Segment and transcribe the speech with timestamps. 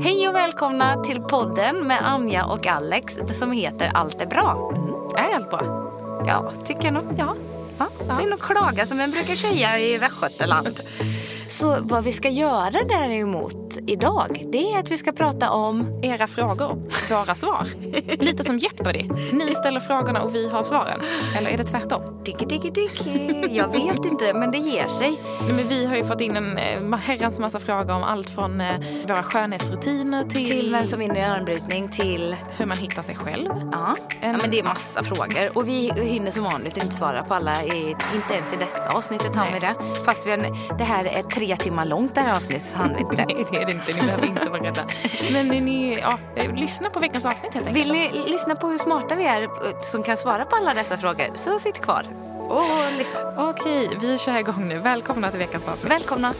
[0.00, 4.72] Hej och välkomna till podden med Anja och Alex som heter Allt är bra.
[5.16, 5.92] Är allt bra?
[6.26, 7.04] Ja, tycker jag nog.
[7.18, 7.36] Ja.
[7.78, 10.80] Ja, in och klaga som man brukar säga i Västgötaland.
[11.48, 16.00] Så vad vi ska göra däremot idag, det är att vi ska prata om...
[16.02, 16.78] Era frågor och
[17.10, 17.68] våra svar.
[18.24, 19.02] Lite som Jeopardy.
[19.32, 21.00] Ni ställer frågorna och vi har svaren.
[21.38, 22.24] Eller är det tvärtom?
[22.24, 23.48] Diggi, diggi, diggi.
[23.56, 25.18] Jag vet inte, men det ger sig.
[25.48, 28.80] Men vi har ju fått in en eh, herrans massa frågor om allt från eh,
[29.08, 32.36] våra skönhetsrutiner till, Till vem som vinner i armbrytning, till...
[32.56, 33.50] hur man hittar sig själv.
[33.72, 33.94] Ja.
[34.22, 35.58] ja, men det är massa frågor.
[35.58, 39.34] Och vi hinner som vanligt inte svara på alla, i, inte ens i detta avsnittet
[39.34, 39.74] hann vi det.
[40.04, 43.00] Fast vi har, det här är tre timmar långt det här avsnittet så hann vi
[43.00, 43.24] inte det.
[43.24, 43.94] Nej, det är det inte.
[43.94, 44.84] Ni behöver inte vara rädda.
[45.32, 47.86] Men ni, ja, eh, lyssna på veckans avsnitt helt enkelt.
[47.86, 49.48] Vill ni lyssna på hur smarta vi är eh,
[49.80, 52.06] som kan svara på alla dessa frågor så sitt kvar
[52.48, 53.50] och lyssna.
[53.50, 54.78] Okej, vi kör igång nu.
[54.78, 55.92] Välkomna till veckans avsnitt.
[55.92, 56.34] Välkomna.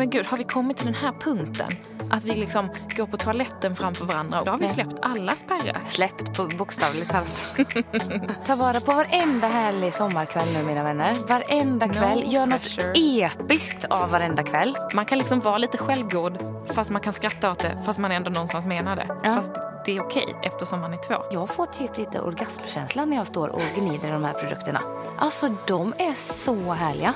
[0.00, 1.68] Men gud, har vi kommit till den här punkten?
[2.10, 4.42] Att vi liksom går på toaletten framför varandra.
[4.44, 5.80] Då har vi släppt alla spärrar.
[5.88, 7.60] Släppt på bokstavligt talat.
[8.46, 11.14] Ta vara på varenda härlig sommarkväll nu mina vänner.
[11.28, 12.24] Varenda No kväll.
[12.26, 12.92] Gör något pressure.
[12.96, 14.76] episkt av varenda kväll.
[14.94, 16.38] Man kan liksom vara lite självgod
[16.74, 19.06] fast man kan skratta åt det fast man ändå någonstans menar det.
[19.22, 19.34] Ja.
[19.34, 19.52] Fast
[19.84, 21.14] det är okej eftersom man är två.
[21.30, 24.82] Jag får typ lite orgasmkänsla när jag står och gnider de här produkterna.
[25.18, 27.14] Alltså de är så härliga.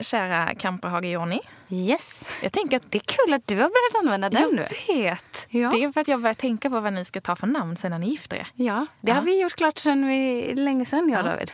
[0.00, 1.40] Kära Kamperhage Jonny.
[1.68, 2.24] Yes.
[2.42, 4.66] Jag tänker att Det är kul att du har börjat använda den jag nu.
[5.02, 5.46] vet.
[5.50, 5.70] Ja.
[5.70, 7.90] Det är för att jag börjar tänka på vad ni ska ta för namn sen
[7.90, 8.46] när ni gifter er.
[8.54, 9.14] Ja, det Ja.
[9.14, 11.30] har vi gjort klart sedan vi, länge sedan jag och.
[11.30, 11.52] David.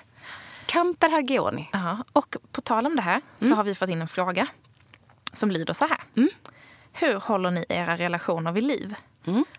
[0.66, 1.69] Camper Hagioni.
[1.72, 4.47] Ja, och på tal om det här så har vi fått in en fråga
[5.32, 5.98] som lyder så här.
[6.92, 8.94] Hur håller ni era relationer vid liv?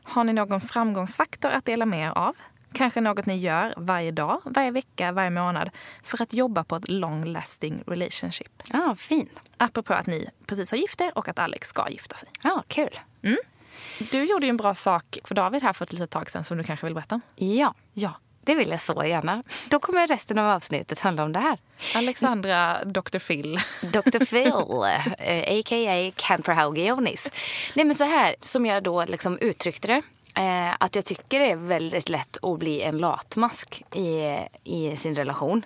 [0.03, 2.35] Har ni någon framgångsfaktor att dela med er av?
[2.73, 5.69] Kanske något ni gör varje dag, varje vecka, varje månad
[6.03, 8.63] för att jobba på ett long lasting relationship.
[8.73, 9.29] Ja, fin.
[9.57, 12.29] Apropå att ni precis har gift er och att Alex ska gifta sig.
[12.43, 12.99] Ja, kul.
[14.11, 16.57] Du gjorde ju en bra sak för David här för ett litet tag sedan som
[16.57, 17.21] du kanske vill berätta om.
[17.35, 18.11] Ja, Ja.
[18.43, 19.43] det vill jag så gärna.
[19.69, 21.57] Då kommer resten av avsnittet handla om det här.
[21.95, 23.19] Alexandra Dr.
[23.19, 23.59] Phil.
[23.81, 24.25] Dr.
[24.25, 24.47] Phil,
[25.17, 26.11] eh, a.k.a.
[26.15, 27.31] Camper Hagionis.
[27.73, 30.01] Nej men så här, som jag då liksom uttryckte det.
[30.36, 35.16] Eh, att jag tycker det är väldigt lätt att bli en latmask i, i sin
[35.16, 35.66] relation.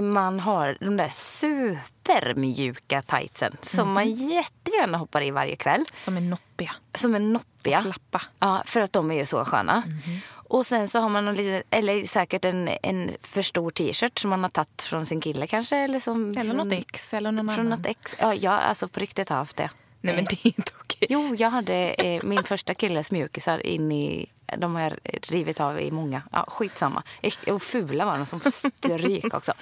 [0.00, 5.84] Man har de där supermjuka tightsen som man jättegärna hoppar i varje kväll.
[5.96, 6.72] Som är noppiga.
[6.94, 7.76] Som är noppiga.
[7.76, 8.22] Och slappa.
[8.38, 9.82] Ja, för att de är ju så sköna.
[10.32, 14.30] Och sen så har man någon liten, eller säkert en, en för stor t-shirt som
[14.30, 15.76] man har tagit från sin kille kanske.
[15.76, 17.78] Eller, som Eller från, något ex eller någon Från annan.
[17.78, 18.16] något ex.
[18.20, 19.70] Ja, jag alltså på riktigt har haft det.
[20.00, 20.89] Nej men Eh, det är inte okej.
[21.08, 24.26] Jo, jag hade eh, min första killes mjukisar in i...
[24.58, 26.22] De har jag rivit av i många.
[26.32, 27.02] Ja, skitsamma.
[27.22, 29.52] Äck- Och fula var de som stryk också.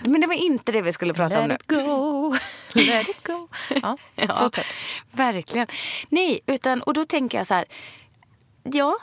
[0.00, 1.54] Men det var inte det vi skulle prata om nu.
[1.54, 2.34] Let it go,
[2.74, 3.48] let it go.
[3.82, 4.50] Ja, Ja,
[5.10, 5.66] verkligen.
[6.08, 7.64] Nej, utan, och då tänker jag så här.
[8.62, 8.96] Ja,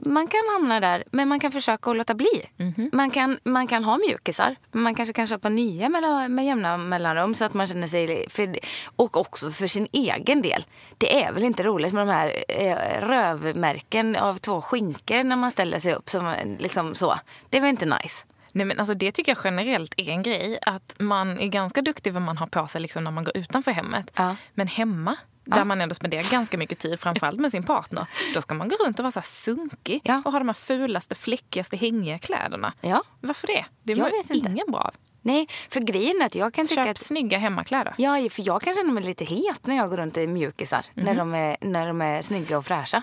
[0.00, 2.46] man kan hamna där, men man kan försöka att låta bli.
[2.92, 6.76] Man, kan, man kan ha mjukisar, men man kanske kan köpa nya med, med jämna
[6.76, 8.28] mellanrum så att man känner sig...
[8.28, 8.58] För,
[8.96, 10.64] och också för sin egen del.
[10.98, 15.50] Det är väl inte roligt med de här eh, rövmärken av två skinkor när man
[15.50, 16.10] ställer sig upp.
[16.10, 17.14] Som, liksom så.
[17.50, 18.24] Det är väl inte nice?
[18.52, 20.58] Nej, men alltså, det tycker jag generellt är en grej.
[20.62, 23.70] Att man är ganska duktig vad man har på sig liksom, när man går utanför
[23.70, 24.10] hemmet.
[24.14, 24.36] Ja.
[24.54, 28.06] Men hemma, där man ändå spenderar ganska mycket tid, framförallt med sin partner.
[28.34, 30.22] Då ska man gå runt och vara så sunkig Ja.
[30.24, 32.72] och ha de här fulaste, fläckigaste, hängiga kläderna.
[32.80, 33.02] Ja.
[33.20, 33.64] Varför det?
[33.82, 34.48] Det mår vet inte.
[34.50, 34.94] ingen bra av.
[35.24, 36.98] Nej, för grejen är att jag kan tycka Köp att...
[36.98, 37.94] snygga hemmakläder.
[37.98, 40.86] Ja, för jag kan känna mig lite het när jag går runt i mjukisar.
[40.94, 43.02] När, de är, när de är snygga och fräscha.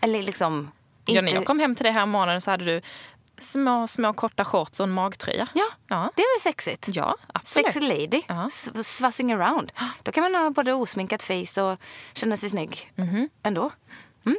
[0.00, 0.70] Eller liksom...
[1.04, 2.82] Ja, när jag kom hem till dig här morgonen så hade du
[3.40, 5.48] små, små korta shorts och en magtröja.
[5.54, 6.10] Ja, Ja.
[6.16, 6.88] det är väl sexigt?
[6.88, 7.66] Ja, absolut.
[7.66, 8.22] Sexy lady.
[8.28, 8.50] Ja.
[8.84, 9.72] Svassing around.
[10.02, 11.78] Då kan man ha både osminkat face och
[12.14, 13.28] känna sig snygg Mhm.
[13.44, 13.70] ändå.
[14.26, 14.38] Mm.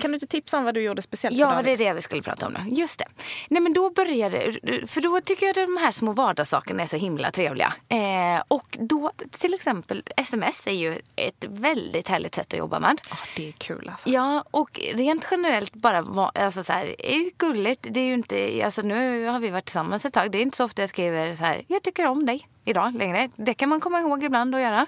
[0.00, 2.22] Kan du inte tipsa om vad du gjorde speciellt Ja, det är det vi skulle
[2.22, 2.74] prata om nu.
[2.74, 3.04] Just det.
[3.48, 4.52] Nej, men då började
[4.86, 7.72] För då tycker jag att de här små vardagssakerna är så himla trevliga.
[7.88, 13.00] Eh, och då, till exempel, sms är ju ett väldigt härligt sätt att jobba med.
[13.10, 14.08] Ja, det är kul alltså.
[14.08, 17.86] Ja, och rent generellt bara va- alltså så här, är det gulligt.
[17.90, 20.30] Det är ju inte, alltså nu har vi varit tillsammans ett tag.
[20.30, 23.30] Det är inte så ofta jag skriver så här, jag tycker om dig idag längre.
[23.36, 24.86] Det kan man komma ihåg ibland att göra.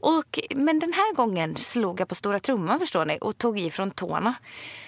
[0.00, 3.70] Och, men den här gången slog jag på stora trumman förstår ni och tog i
[3.70, 4.34] från tårna.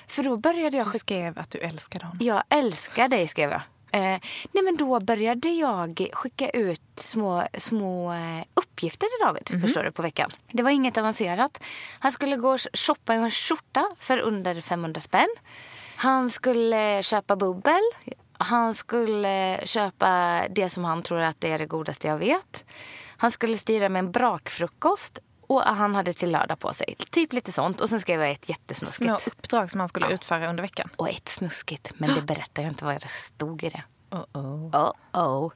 [0.07, 2.27] För då började jag Du skrev att du älskade honom.
[2.27, 3.63] jag älskar dig, skrev jag.
[3.93, 4.21] Eh,
[4.53, 9.93] nej men då började jag skicka ut små, små eh, uppgifter till David förstår du,
[9.93, 10.31] på veckan.
[10.53, 11.63] Det var inget avancerat.
[11.99, 15.29] Han skulle gå och shoppa en skjorta för under 500 spänn.
[15.97, 17.81] Han skulle köpa bubbel.
[18.33, 22.65] Han skulle köpa det som han tror att det är det godaste jag vet.
[23.21, 26.95] Han skulle styra med en brakfrukost och han hade till lördag på sig.
[27.11, 27.81] Typ lite sånt.
[27.81, 28.97] Och sen skrev jag ett jättesnuskigt.
[28.97, 30.89] Små uppdrag som han skulle utföra under veckan.
[30.97, 33.83] Och ett snuskigt, men det berättar jag inte vad det stod i det.
[34.11, 34.25] Oh
[35.13, 35.51] -oh.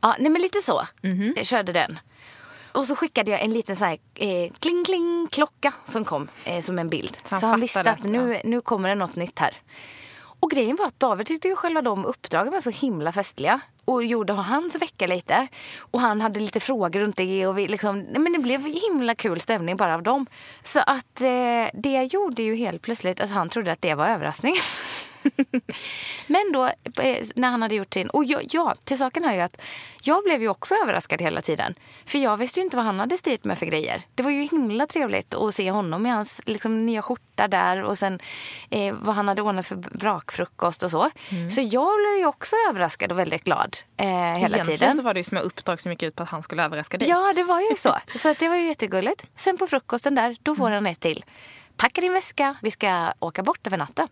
[0.00, 0.82] Ja, nej men lite så.
[1.36, 1.98] Jag körde den.
[2.72, 6.62] Och så skickade jag en liten sån här eh, kling kling klocka som kom eh,
[6.62, 7.16] som en bild.
[7.28, 9.56] han Så han visste att, nu, nu kommer det något nytt här.
[10.42, 13.60] Och grejen var att David tyckte ju själva de uppdragen var så himla festliga.
[13.84, 15.48] Och gjorde hans vecka lite.
[15.78, 17.46] Och han hade lite frågor runt det.
[17.46, 20.26] Och vi liksom, men det blev himla kul stämning bara av dem.
[20.62, 24.62] Så att eh, det gjorde ju helt plötsligt att han trodde att det var överraskningen.
[26.26, 26.66] Men då
[27.02, 28.10] eh, när han hade gjort sin...
[28.10, 29.60] Och jag, ja, till saken är ju att
[30.02, 31.74] jag blev ju också överraskad hela tiden.
[32.06, 34.02] För jag visste ju inte vad han hade styrt med för grejer.
[34.14, 37.98] Det var ju himla trevligt att se honom i hans liksom, nya skjorta där och
[37.98, 38.18] sen
[38.70, 41.10] eh, vad han hade ordnat för brakfrukost och så.
[41.54, 44.96] Så jag blev ju också överraskad och väldigt glad eh, hela Egentligen tiden.
[44.96, 47.08] så var det ju små uppdrag som gick ut på att han skulle överraska dig.
[47.08, 47.96] Ja, det var ju så.
[48.18, 49.24] Så att det var ju jättegulligt.
[49.36, 51.24] Sen på frukosten där, då får han ett till.
[51.76, 54.08] Packa din väska, vi ska åka bort över natten.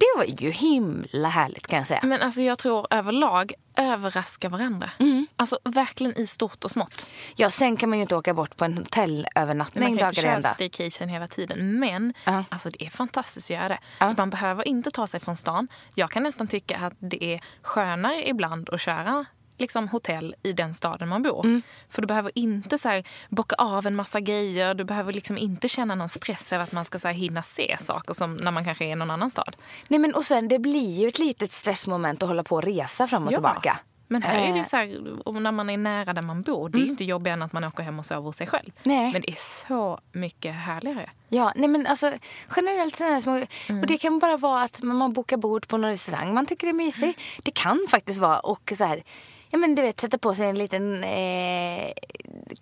[0.00, 2.00] Det var ju himla härligt kan jag säga.
[2.02, 4.90] Men alltså jag tror överlag överraska varandra.
[4.98, 5.26] Mm.
[5.36, 7.06] Alltså verkligen i stort och smått.
[7.36, 10.04] Ja, sen kan man ju inte åka bort på en Man hotellövernattning kan ju inte
[10.04, 10.54] dagar i köra ända.
[10.54, 11.78] staycation hela tiden.
[11.78, 12.44] Men Ja.
[12.48, 13.78] alltså, det är fantastiskt att göra det.
[13.98, 14.14] Ja.
[14.18, 15.68] Man behöver inte ta sig från stan.
[15.94, 19.24] Jag kan nästan tycka att det är skönare ibland att köra
[19.58, 21.44] liksom, hotell i den staden man bor.
[21.44, 21.62] Mm.
[21.88, 24.74] För du behöver inte så här, bocka av en massa grejer.
[24.74, 27.76] Du behöver liksom inte känna någon stress över att man ska så här, hinna se
[27.80, 29.56] saker som när man kanske är i någon annan stad.
[29.88, 33.08] Nej, men och sen det blir ju ett litet stressmoment att hålla på och resa
[33.08, 33.78] fram och tillbaka.
[34.08, 34.48] Men här är det Eh.
[34.48, 34.56] Mm.
[34.56, 37.34] ju så här, när man är nära där man bor, det är ju inte jobbigare
[37.34, 38.70] än att man åker hem och sover hos sig själv.
[38.82, 39.12] Nej.
[39.12, 41.10] Men det är så mycket härligare.
[41.28, 42.12] Ja, nej men alltså
[42.56, 43.46] generellt sådana här små...
[43.66, 43.80] Mm.
[43.80, 46.72] Och det kan bara vara att man bokar bord på någon restaurang man tycker är
[46.72, 47.02] mysig.
[47.02, 47.14] Mm.
[47.42, 49.02] Det kan faktiskt vara och så här...
[49.50, 51.92] Ja men du vet sätta på sig en liten eh,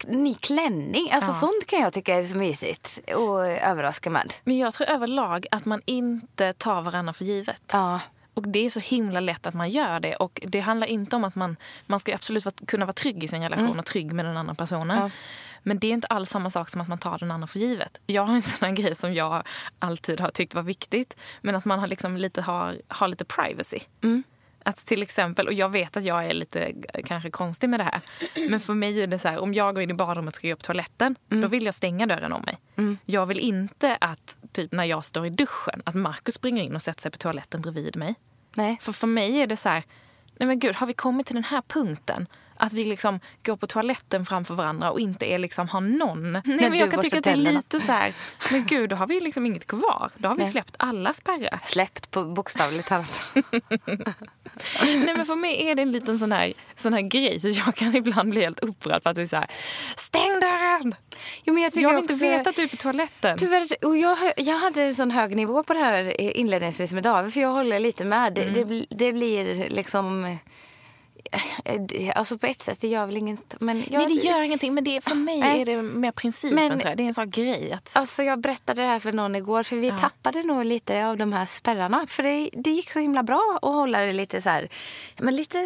[0.07, 1.11] ny klänning.
[1.13, 1.35] Alltså Ja.
[1.35, 4.33] sånt kan jag tycka är så mysigt och överraska med.
[4.45, 7.63] Men jag tror överlag att man inte tar varandra för givet.
[7.73, 8.01] Ja.
[8.35, 10.17] Och det är så himla lätt att man gör det.
[10.17, 11.57] Och det handlar inte om att man,
[11.87, 14.55] man ska absolut vara, kunna vara trygg i sin relation och trygg med den andra
[14.55, 14.99] personen.
[14.99, 15.11] Ja.
[15.63, 17.99] Men det är inte alls samma sak som att man tar den andra för givet.
[18.07, 19.43] Jag har en sån grej som jag
[19.79, 21.17] alltid har tyckt var viktigt.
[21.41, 23.79] Men att man har, liksom lite, har, har lite privacy.
[24.67, 26.73] Att till exempel, och jag vet att jag är lite
[27.05, 28.01] kanske konstig med det här.
[28.49, 30.49] Men för mig är det så här, om jag går in i badrummet och ska
[30.49, 32.59] gå upp toaletten, då vill jag stänga dörren om mig.
[33.05, 36.83] Jag vill inte att, typ när jag står i duschen, att Markus springer in och
[36.83, 38.15] sätter sig på toaletten bredvid mig.
[38.55, 38.79] Nej.
[38.81, 39.83] För för mig är det så här,
[40.37, 42.27] nej men gud, har vi kommit till den här punkten?
[42.59, 46.33] Att vi liksom går på toaletten framför varandra och inte är liksom har någon.
[46.33, 48.13] Nej, men jag kan tycka att det är lite så här,
[48.51, 50.11] men gud, då har vi liksom inget kvar.
[50.17, 50.53] Då har vi Nej.
[50.53, 51.61] släppt alla spärrar.
[51.65, 53.23] Släppt på bokstavligt talat.
[54.83, 57.41] Nej men för mig är det en liten sån här, sån här grej.
[57.41, 59.47] Så jag kan ibland bli helt upprörd för att det är så här,
[59.97, 60.95] stäng dörren!
[61.45, 63.39] Jo, men jag, Jag vill inte också- veta att du är på toaletten.
[63.39, 67.33] Tyvärr, och jag, jag hade en sån hög nivå på det här inledningsvis med David,
[67.33, 68.35] för jag håller lite med.
[68.35, 70.37] Det, det, det blir liksom...
[71.65, 73.55] eh, Alltså på ett sätt, det gör väl inget.
[73.61, 75.61] Men jag, Nej det gör ingenting men det, för mig Nej.
[75.61, 76.97] är det mer principen Men- tror jag.
[76.97, 77.73] Det är en sån grej.
[77.73, 81.17] Att, Alltså jag berättade det här för någon igår, för vi tappade nog lite av
[81.17, 82.07] de här spärrarna.
[82.07, 84.69] För det, det gick så himla bra att hålla det lite så här...
[85.19, 85.59] Men lite,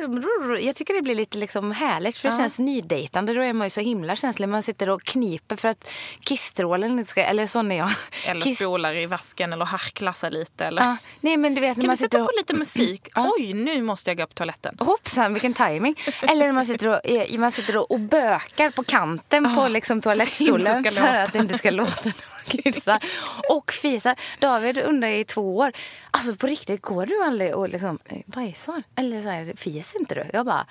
[0.60, 3.34] jag tycker det blir lite liksom härligt, för det känns nydejtande.
[3.34, 4.48] Då är man ju så himla känslig.
[4.48, 5.90] Man sitter och kniper för att
[6.20, 7.22] kissstrålen ska...
[7.22, 7.90] Eller sån är jag.
[8.26, 10.64] eller Kiss- spolar i vasken eller harklassar lite.
[10.66, 10.82] Eller.
[10.82, 12.26] Ja, nej men du vet Kan man vi sätta och...
[12.26, 13.08] på lite musik?
[13.14, 13.30] Ja.
[13.38, 14.76] Oj, nu måste jag gå på toaletten.
[14.80, 15.98] Hoppsan, vilken timing.
[16.22, 20.00] Eller när man sitter och, eh, man sitter och, och bökar på kanten på liksom
[20.00, 21.22] toalettstolen för låta.
[21.22, 23.00] att det inte ska låta någon kissa.
[23.48, 24.16] Och fisar.
[24.38, 25.72] David undrar i två år,
[26.10, 28.82] alltså på riktigt, går du aldrig och liksom eh, bajsar?
[28.96, 30.26] Eller så här, fiser inte du?
[30.32, 30.66] Jag bara,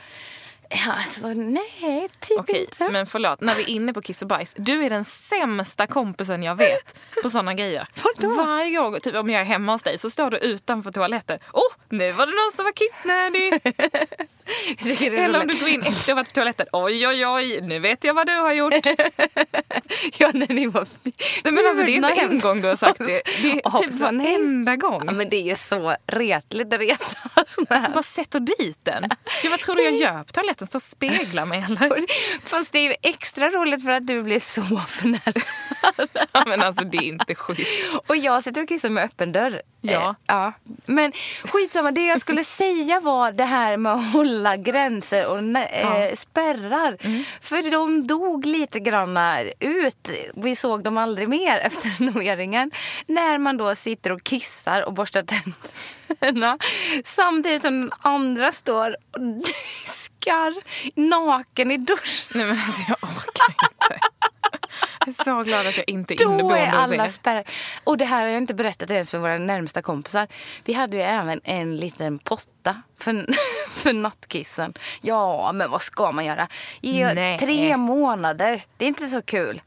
[0.88, 2.90] Alltså, nej, typ Okej, inte.
[2.90, 3.42] men förlåt.
[3.42, 4.56] När vi är inne på kiss och bajs.
[4.58, 7.88] Du är den sämsta kompisen jag vet på såna grejer.
[8.04, 8.36] Vadå?
[8.36, 11.40] Varje gång, typ om jag är hemma hos dig så står du utanför toaletten.
[11.54, 13.76] Åh, oh, nu var det någon som var kissnödig.
[15.02, 16.68] Eller om du går in efter att varit på toaletten.
[16.72, 18.74] Oj, oj, oj, nu vet jag vad du har gjort.
[20.18, 20.88] Ja, när ni var...
[21.44, 23.22] Nej, men alltså, det är inte en gång du har sagt det.
[23.42, 25.04] Det är typ varenda gång.
[25.06, 26.70] Ja, men det är ju så retligt.
[26.70, 29.04] Det retar Så bara sätter dit den.
[29.44, 30.68] Ja, vad tror du jag gör på toaletten?
[30.68, 32.06] Står och speglar mig eller?
[32.50, 35.42] Fast det är ju extra roligt för att du blir så förnärmad.
[36.32, 37.72] Ja, men alltså det är inte schysst.
[38.08, 39.62] Och jag sitter och kissar med öppen dörr.
[39.82, 40.10] Ja.
[40.10, 40.54] Eh, ja.
[40.86, 41.12] Men
[41.44, 46.98] skitsamma, det jag skulle säga var det här med att hålla gränser och eh, spärrar.
[47.42, 50.10] För de dog lite granna ut.
[50.36, 52.72] Vi såg dem aldrig mer efter renoveringen.
[53.06, 56.58] När man då sitter och kissar och borstar tänderna.
[57.04, 60.56] Samtidigt som den andra står och diskar
[60.96, 62.28] naken i duschen.
[62.34, 63.69] Nej men alltså jag orkar inte.
[65.20, 67.10] Är så glad att jag inte är Då inneboende är hos alla er.
[67.10, 67.44] spärrar.
[67.84, 70.28] Och det här har jag inte berättat ens för våra närmsta kompisar.
[70.66, 73.26] Vi hade ju även en liten potta för,
[73.72, 74.74] för nattkissen.
[75.02, 76.48] Ja, men vad ska man göra?
[76.82, 77.40] I Nej.
[77.40, 78.62] tre månader.
[78.78, 79.62] Det är inte så kul.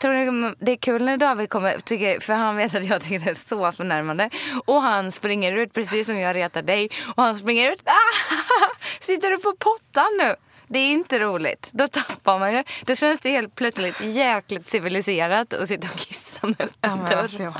[0.00, 2.20] Tror du det är kul när David kommer?
[2.20, 4.30] För han vet att jag tycker det är så förnärmande.
[4.64, 6.90] Och han springer ut precis som jag retar dig.
[7.16, 7.82] Och han springer ut.
[7.84, 7.92] Ah,
[9.00, 10.34] sitter du på pottan nu?
[10.72, 11.68] Det är inte roligt.
[11.72, 12.64] Då tappar man ju.
[12.84, 17.16] Då känns det helt plötsligt jäkligt civiliserat att sitta och kissa Ja, öppen men dörr.
[17.16, 17.54] alltså, jag.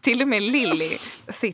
[0.00, 0.98] Till och med Lilly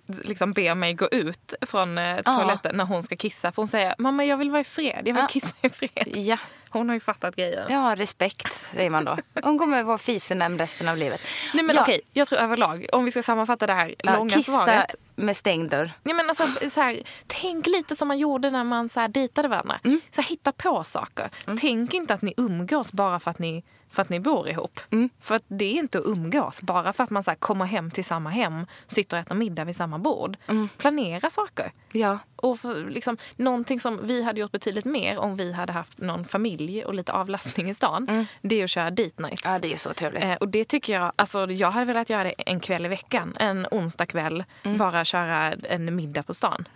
[0.06, 3.52] liksom ber mig gå ut från eh, toaletten när hon ska kissa.
[3.52, 5.26] För hon säger mamma jag vill vara i fred, jag vill Ja.
[5.30, 6.08] kissa i fred.
[6.16, 6.38] Ja.
[6.70, 7.66] Hon har ju fattat grejen.
[7.73, 9.16] ja, respekt säger man då.
[9.42, 11.20] Hon kommer vara fisförnämnd resten av livet.
[11.54, 14.30] Nej men ja, okej, jag tror överlag, om vi ska sammanfatta det här ja, långa
[14.37, 14.94] Kissa svaret.
[15.16, 15.90] med stängd dörr.
[16.02, 19.49] Ja, men alltså, så här, tänk lite som man gjorde när man så här, dejtade
[19.49, 19.80] varandra.
[19.85, 20.00] Mm.
[20.11, 21.28] Så här, hitta på saker.
[21.61, 24.80] Tänk inte att ni umgås bara för att ni, för att ni bor ihop.
[24.90, 25.11] Mm.
[25.21, 26.61] För att det är inte att umgås.
[26.62, 29.76] Bara för att man så kommer hem till samma hem, sitter och äter middag vid
[29.76, 30.37] samma bord.
[30.47, 30.68] Mm.
[30.78, 31.73] Planera saker.
[31.92, 32.18] Ja.
[32.37, 36.25] Och för, liksom, någonting som vi hade gjort betydligt mer om vi hade haft någon
[36.25, 38.26] familj och lite avlastning i stan.
[38.42, 39.45] Det är att köra date nights.
[39.45, 39.54] Mm.
[39.54, 40.25] ja, det är så trevligt.
[40.25, 43.37] Eh, och det tycker jag, alltså jag hade velat göra det en kväll i veckan.
[43.40, 44.78] En onsdag kväll, Mm.
[44.78, 46.68] bara köra en middag på stan.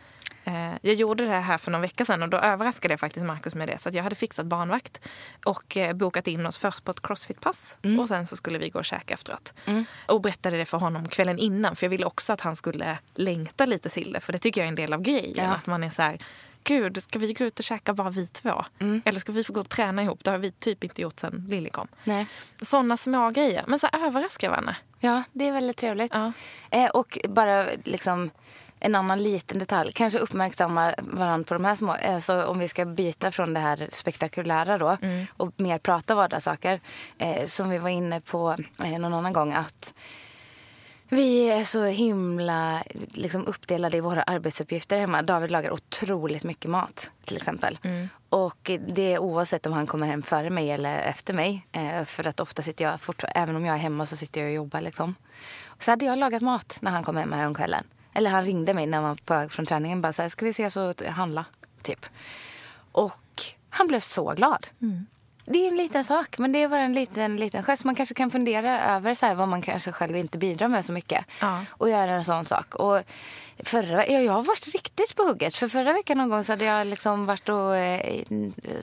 [0.44, 3.54] Eh, jag gjorde det här för någon vecka sedan och då överraskade jag faktiskt Markus
[3.54, 3.78] med det.
[3.78, 5.00] Så att jag hade fixat barnvakt
[5.44, 8.00] och eh, bokat in oss först på ett crossfitpass Mm.
[8.00, 9.52] och sen så skulle vi gå och käka efteråt.
[10.06, 13.66] Och berättade det för honom kvällen innan för jag ville också att han skulle längta
[13.66, 14.20] lite till det.
[14.20, 15.44] För det tycker jag är en del av grejen.
[15.44, 15.54] Ja.
[15.54, 16.18] Att man är så här,
[16.64, 18.64] gud ska vi gå ut och käka bara vi två?
[18.78, 19.02] Mm.
[19.04, 20.24] Eller ska vi få gå och träna ihop?
[20.24, 21.88] Det har vi typ inte gjort sen Lilly kom.
[22.04, 22.26] Nej.
[22.60, 23.64] Såna små grejer.
[23.66, 24.76] Men så överraska varandra.
[25.00, 26.12] Ja, det är väldigt trevligt.
[26.14, 26.32] Ja.
[26.70, 28.30] Eh, och bara liksom
[28.84, 29.92] en annan liten detalj.
[29.92, 31.92] Kanske uppmärksamma varandra på de här små.
[31.92, 35.26] Alltså om vi ska byta från det här spektakulära då Mm.
[35.36, 36.80] och mer prata vardagssaker.
[37.18, 39.94] Eh, som vi var inne på eh, någon annan gång att
[41.08, 45.22] vi är så himla liksom, uppdelade i våra arbetsuppgifter hemma.
[45.22, 47.78] David lagar otroligt mycket mat till exempel.
[48.28, 51.66] Och det är oavsett om han kommer hem före mig eller efter mig.
[51.72, 52.98] Eh, för att ofta sitter jag,
[53.34, 55.14] även om jag är hemma så sitter jag och jobbar liksom.
[55.78, 57.84] Så hade jag lagat mat när han kom hem här om kvällen.
[58.12, 60.02] Eller han ringde mig när man var på väg från träningen.
[60.02, 61.44] Bara så här, ska vi ses och handla?
[61.82, 62.06] Typ.
[62.92, 64.66] Och han blev så glad.
[65.44, 67.84] Det är en liten sak, men det är bara en liten, liten gest.
[67.84, 70.92] Man kanske kan fundera över så här, vad man kanske själv inte bidrar med så
[70.92, 71.24] mycket.
[71.40, 71.64] Ja.
[71.70, 72.74] Och göra en sån sak.
[72.74, 73.02] Och
[73.62, 75.56] förra, ja, jag har varit riktigt på hugget.
[75.56, 78.22] För förra veckan någon gång så hade jag liksom varit och eh,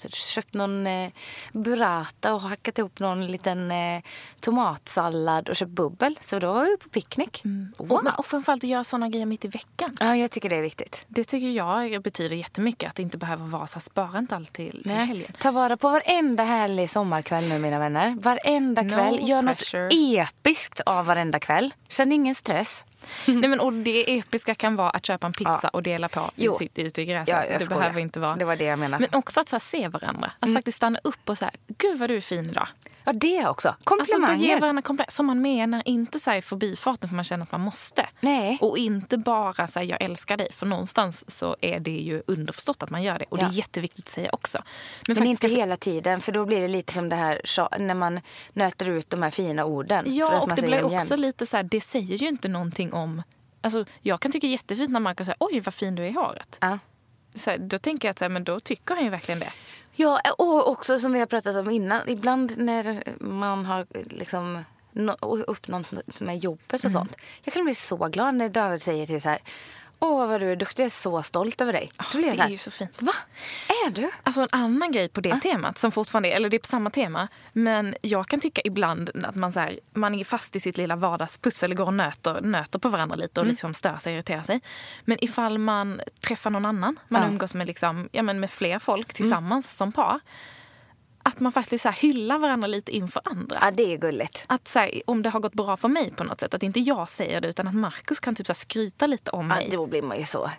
[0.09, 1.11] köpt någon eh,
[1.51, 4.03] burrata och hackat ihop någon liten eh,
[4.39, 6.19] tomatsallad och köpt bubbel.
[6.21, 7.43] Så då var vi på picknick.
[7.77, 9.97] Och, och framförallt att göra såna grejer mitt i veckan.
[9.99, 11.05] Ja, jag tycker det är viktigt.
[11.07, 12.89] Det tycker jag betyder jättemycket.
[12.89, 15.33] Att det inte behöver vara så här, spara inte allt till, till helgen.
[15.39, 18.15] Ta vara på varenda härlig sommarkväll nu mina vänner.
[18.19, 19.29] Varenda No kväll.
[19.29, 19.83] Gör pressure.
[19.83, 21.73] något episkt av varenda kväll.
[21.87, 22.83] Känn ingen stress.
[23.25, 25.69] Nej, men, och det episka kan vara att köpa en pizza Ja.
[25.69, 26.57] och dela på Jo.
[26.57, 27.27] sitt ute i gräset.
[27.49, 27.79] Ja, det skojar.
[27.81, 28.35] behöver inte vara.
[28.35, 29.07] Det var det jag menade.
[29.11, 30.31] Men också att så se varandra.
[30.39, 32.67] Att faktiskt stanna upp och säga, gud vad du är fin idag.
[33.09, 33.67] Ja, det också.
[33.69, 34.35] Alltså Komplimanger.
[34.47, 35.81] ge varandra komplimang som man menar.
[35.85, 38.09] Inte så här förbifarten för man känner att man måste.
[38.21, 38.57] Nej.
[38.61, 40.47] Och inte bara säga jag älskar dig.
[40.53, 43.25] För någonstans så är det ju underförstått att man gör det.
[43.29, 43.49] Och det Ja.
[43.49, 44.63] är jätteviktigt att säga också.
[45.07, 47.41] Men faktiskt inte hela tiden, för då blir det lite som det här
[47.79, 48.19] när man
[48.53, 50.05] nöter ut de här fina orden.
[50.07, 53.23] Ja, och det blir också lite så här, det säger ju inte någonting om...
[53.61, 56.11] Alltså, jag kan tycka det jättefint när Markus säger oj vad fin du är i
[56.11, 56.57] håret.
[56.61, 56.79] Ja.
[57.35, 59.51] Så här, då tänker jag att så här, men då tycker han ju verkligen det.
[59.91, 62.09] Ja, och också som vi har pratat om innan.
[62.09, 65.17] Ibland när man har liksom nå-
[65.47, 67.15] upp något med jobbet och sånt.
[67.43, 69.39] Jag kan bli så glad när David säger till så här.
[70.01, 70.83] Åh, vad du är duktig.
[70.83, 71.91] Jag är så stolt över dig.
[72.13, 73.01] Jag det är ju så fint.
[73.01, 73.11] Va?
[73.67, 74.11] Är du?
[74.23, 76.89] Alltså en annan grej på det temat, som fortfarande är, eller det är på samma
[76.89, 80.77] tema, men jag kan tycka ibland att man, så här, man är fast i sitt
[80.77, 83.51] lilla vardagspussel, går och nöter, nöter på varandra lite och Mm.
[83.51, 84.61] liksom stör sig och irriterar sig.
[85.05, 87.21] Men ifall man träffar någon annan, man.
[87.21, 87.33] Mm.
[87.33, 90.19] umgås med, liksom, ja, men med fler folk tillsammans som par,
[91.29, 93.57] att man faktiskt så hyllar varandra lite inför andra.
[93.61, 94.43] Ja, det är gulligt.
[94.47, 96.79] Att så här, om det har gått bra för mig på något sätt, att inte
[96.79, 99.69] jag säger det utan att Markus kan typ så skryta lite om Ja, mig.
[99.71, 100.51] då blir man ju så.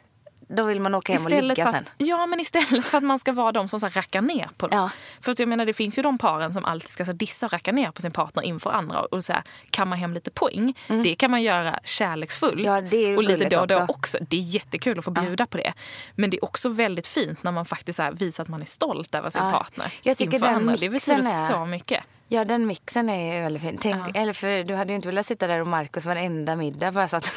[0.57, 1.89] Då vill man åka hem och ligga sen.
[1.99, 4.67] ja, men istället för att man ska vara de som så här, rackar ner på
[4.67, 4.79] dem.
[4.79, 4.91] Ja.
[5.21, 7.47] För att jag menar, det finns ju de paren som alltid ska så här, dissa
[7.47, 10.75] och racka ner på sin partner inför andra och så här, kamma hem lite poäng.
[11.05, 12.53] Det kan man göra kärleksfullt.
[12.53, 12.65] Mm.
[12.67, 13.93] Ja, det är ju och lite då och då också.
[13.93, 14.19] också.
[14.21, 15.73] Det är jättekul att få bjuda på det.
[16.15, 19.15] Men det är också väldigt fint när man faktiskt så visar att man är stolt
[19.15, 19.51] över sin Ja.
[19.51, 19.93] partner.
[20.03, 20.77] Jag tycker inför den andra.
[20.77, 22.05] Det betyder är- så mycket.
[22.33, 23.79] Ja, den mixen är väldigt fin.
[23.83, 27.09] Tänk, Eller för du hade ju inte velat sitta där och Markus varenda middag bara
[27.09, 27.31] satt och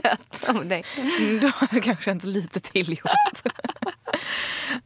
[0.00, 0.84] skröt om dig.
[0.96, 3.10] Mm, Då har det kanske känts lite tillgjort.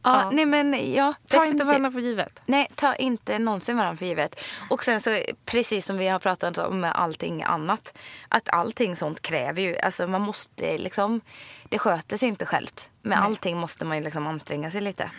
[0.03, 2.41] Ja, Nej, men ja, Ta inte varandra för givet.
[2.45, 4.39] Nej, ta inte någonsin varandra för givet.
[4.69, 9.21] Och sen så, precis som vi har pratat om med allting annat, att allting sånt
[9.21, 11.21] kräver ju, alltså man måste liksom,
[11.69, 12.89] det sköter sig inte självt.
[13.01, 15.11] Med allting måste man ju liksom anstränga sig lite.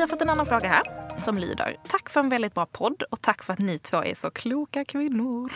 [0.00, 0.82] Vi har fått en annan fråga här
[1.18, 1.76] som lyder.
[1.88, 4.84] Tack för en väldigt bra podd och tack för att ni två är så kloka
[4.84, 5.52] kvinnor.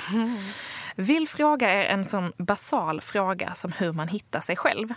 [0.96, 4.94] Vill fråga er en sån basal fråga som hur man hittar sig själv.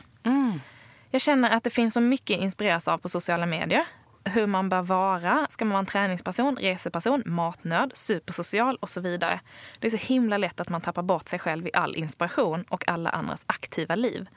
[1.11, 3.85] Jag känner att det finns så mycket att inspireras av på sociala medier.
[4.23, 5.47] Hur man bör vara.
[5.49, 9.39] Ska man vara en träningsperson, reseperson, matnörd, supersocial och så vidare.
[9.79, 12.87] Det är så himla lätt att man tappar bort sig själv i all inspiration och
[12.87, 14.29] alla andras aktiva liv.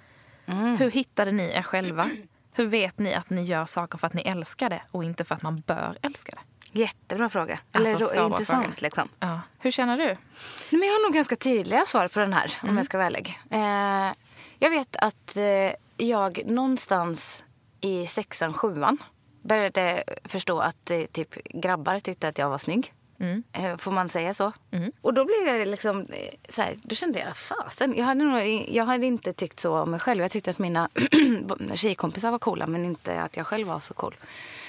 [0.78, 2.10] Hur hittade ni er själva?
[2.54, 5.34] Hur vet ni att ni gör saker för att ni älskar det och inte för
[5.34, 6.38] att man bör älska det?
[6.78, 7.58] Jättebra fråga.
[7.72, 8.76] Eller Alltså, så intressant fråga.
[8.78, 9.08] liksom.
[9.20, 9.40] Ja.
[9.58, 10.04] Hur känner du?
[10.76, 12.70] Men jag har nog ganska tydliga svar på den här, Mm.
[12.70, 13.40] om jag ska vara ärlig.
[13.50, 14.14] Eh,
[14.58, 15.72] jag vet att eh,
[16.06, 17.44] jag någonstans
[17.80, 18.98] i sexan, sjuan
[19.42, 22.92] började förstå att eh, typ grabbar tyckte att jag var snygg.
[23.20, 23.42] Mm.
[23.52, 24.52] Eh, får man säga så?
[25.00, 28.66] Och då blev jag liksom eh, så här, då kände jag fasen, jag hade, nog,
[28.68, 30.22] jag hade inte tyckt så om mig själv.
[30.22, 30.88] Jag tyckte att mina
[31.74, 34.16] tjejkompisar var coola men inte att jag själv var så cool.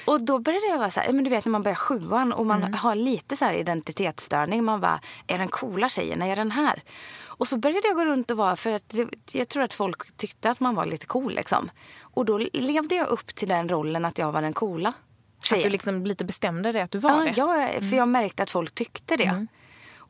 [0.06, 2.46] Och då började jag vara så här, men du vet när man börjar sjuan och
[2.46, 4.64] man har lite så här identitetsstörning.
[4.64, 6.22] Man bara, är den coola tjejen?
[6.22, 6.84] Är jag den här?
[7.26, 8.96] Och så började jag gå runt och vara, för att
[9.32, 11.72] jag tror att folk tyckte att man var lite cool liksom.
[12.02, 14.94] Och då levde jag upp till den rollen att jag var den coola
[15.42, 15.64] Att tjejen.
[15.64, 17.34] du liksom lite bestämde dig att du var Ja, det?
[17.38, 19.48] jag, för jag märkte att folk tyckte det.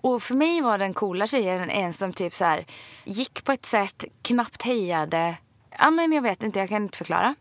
[0.03, 2.65] Och för mig var den coola tjejen en som typ så här,
[3.03, 5.35] gick på ett sätt, knappt hejade.
[5.79, 7.35] Ja, men jag vet inte, jag kan inte förklara.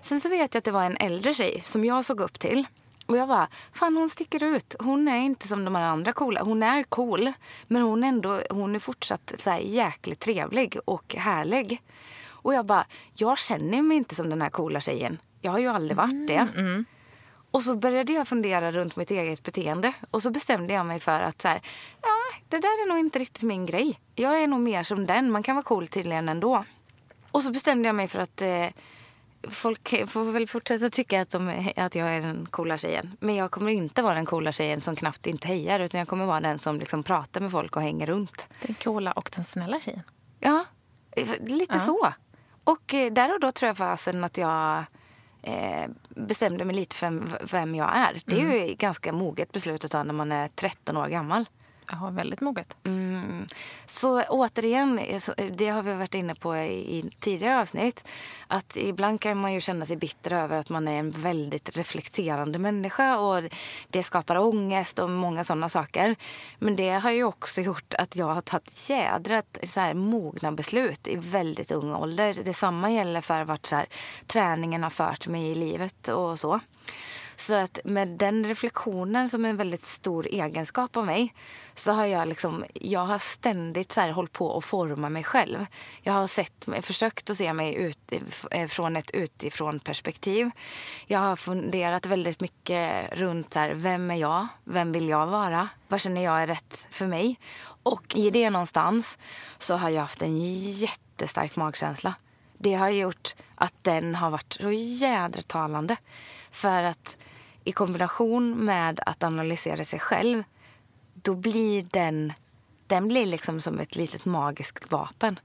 [0.00, 2.64] Sen så vet jag att det var en äldre tjej som jag såg upp till.
[3.06, 4.74] Och jag bara, fan hon sticker ut.
[4.78, 6.42] Hon är inte som de andra coola.
[6.42, 7.32] Hon är cool,
[7.66, 11.82] men hon är, ändå, hon är fortsatt så här jäkligt trevlig och härlig.
[12.24, 15.18] Och jag bara, jag känner mig inte som den här coola tjejen.
[15.40, 16.48] Jag har ju aldrig varit det.
[17.52, 19.92] Och så började jag fundera runt mitt eget beteende.
[20.10, 21.60] Och så bestämde jag mig för att så här,
[22.02, 24.00] ja, det där är nog inte riktigt min grej.
[24.14, 25.30] Jag är nog mer som den.
[25.30, 26.64] Man kan vara cool tydligen ändå.
[27.30, 28.66] Och så bestämde jag mig för att eh,
[29.50, 33.16] folk får väl fortsätta tycka att, de, att jag är den coola tjejen.
[33.20, 35.80] Men jag kommer inte vara den coola tjejen som knappt inte hejar.
[35.80, 38.46] Utan jag kommer vara den som liksom pratar med folk och hänger runt.
[38.62, 40.02] Den coola och den snälla tjejen.
[40.40, 40.64] Ja,
[41.40, 42.12] lite så.
[42.64, 44.84] Och eh, där och då tror jag fasen att jag
[45.42, 48.22] eh, bestämde mig lite för vem jag är.
[48.24, 51.46] Det är ju ett ganska moget beslut att ta när man är 13 år gammal
[51.86, 52.76] har väldigt moget.
[52.84, 53.46] Mm.
[53.86, 58.04] Så återigen, eh, det har vi varit inne på i i tidigare avsnitt.
[58.46, 62.58] Att ibland kan man ju känna sig bitter över att man är en väldigt reflekterande
[62.58, 63.42] människa och
[63.88, 66.16] det skapar ångest och många sådana saker.
[66.58, 71.08] Men det har ju också gjort att jag har tagit jädrat så här mogna beslut
[71.08, 72.34] i väldigt ung ålder.
[72.44, 73.86] Detsamma gäller för vart så här,
[74.26, 76.60] träningen har fört mig i livet och så.
[77.36, 81.34] Så att med den reflektionen som är en väldigt stor egenskap av mig
[81.74, 85.66] så har jag liksom, jag har ständigt så här hållit på att forma mig själv.
[86.02, 88.12] Jag har sett, försökt att se mig ut,
[88.50, 90.50] eh, från ett utifrån perspektiv.
[91.06, 94.46] Jag har funderat väldigt mycket runt så här, vem är jag?
[94.64, 95.68] Vem vill jag vara?
[95.88, 97.38] Vad känner jag är rätt för mig?
[97.82, 99.18] Och i det någonstans
[99.58, 100.38] så har jag haft en
[100.72, 102.14] jättestark magkänsla.
[102.58, 105.96] Det har gjort att den har varit så jädra talande.
[106.52, 107.16] För att
[107.64, 110.42] i kombination med att analysera sig själv,
[111.14, 112.32] då blir den,
[112.86, 115.38] den blir liksom som ett litet magiskt vapen.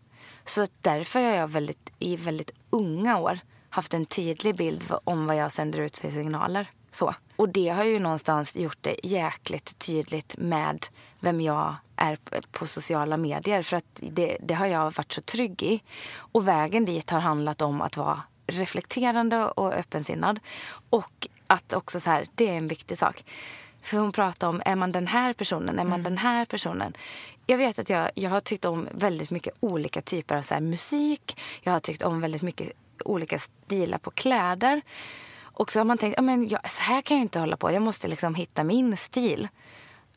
[0.45, 3.39] Så därför har jag väldigt, i väldigt unga år
[3.69, 6.69] haft en tydlig bild om vad jag sänder ut för signaler.
[6.91, 7.15] Så.
[7.35, 10.85] Och det har ju någonstans gjort det jäkligt tydligt med
[11.19, 12.17] vem jag är
[12.51, 13.61] på sociala medier.
[13.61, 15.83] För att det, det har jag varit så trygg i.
[16.15, 20.39] Och vägen dit har handlat om att vara reflekterande och öppensinnad.
[20.89, 23.23] Och att också så här, det är en viktig sak.
[23.81, 25.79] För hon pratar om, är man den här personen?
[25.79, 26.93] Är man den här personen?
[27.45, 31.39] Jag vet att jag, jag har tyckt om väldigt mycket olika typer av så musik.
[31.61, 32.71] Jag har tyckt om väldigt mycket
[33.05, 34.81] olika stilar på kläder.
[35.39, 37.71] Och så har man tänkt, men jag, så här kan jag inte hålla på.
[37.71, 39.47] Jag måste liksom hitta min stil.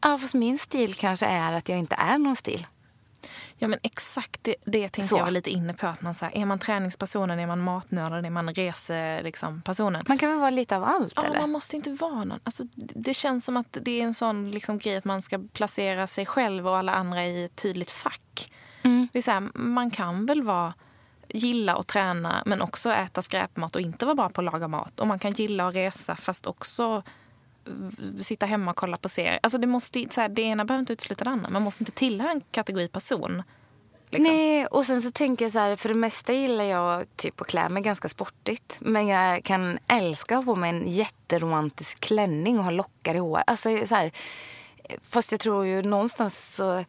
[0.01, 2.67] Ja, fast min stil kanske är att jag inte är någon stil.
[3.57, 5.17] Ja men exakt det, det tänkte Så.
[5.17, 5.87] jag var lite inne på.
[5.87, 9.25] Att man, så här, är man träningspersonen, är man matnörden, är man resepersonen?
[9.25, 10.05] Liksom, personen?
[10.09, 11.41] Man kan väl vara lite av allt Ja, eller?
[11.41, 12.41] man måste inte vara någon.
[12.45, 16.07] Alltså, det känns som att det är en sån liksom, grej att man ska placera
[16.07, 18.53] sig själv och alla andra i ett tydligt fack.
[19.13, 20.75] Det är så här, man kan väl vara
[21.29, 25.01] gilla att träna men också äta skräpmat och inte vara bra på att laga mat.
[25.01, 27.03] Och man kan gilla att resa fast också
[28.21, 29.41] sitta hemma och kolla på serier.
[29.43, 31.51] Alltså det, måste, så här, det ena behöver inte utesluta det andra.
[31.51, 33.43] Man måste inte tillhöra en kategori person.
[34.11, 34.35] liksom.
[34.35, 37.47] Nej, och sen så tänker jag så här, för det mesta gillar jag typ att
[37.47, 38.77] klä mig ganska sportigt.
[38.81, 43.19] Men jag kan älska att ha på mig en jätteromantisk klänning och ha lockar i
[43.19, 43.43] hår.
[43.47, 44.13] Alltså så här,
[45.03, 46.85] fast jag tror ju någonstans så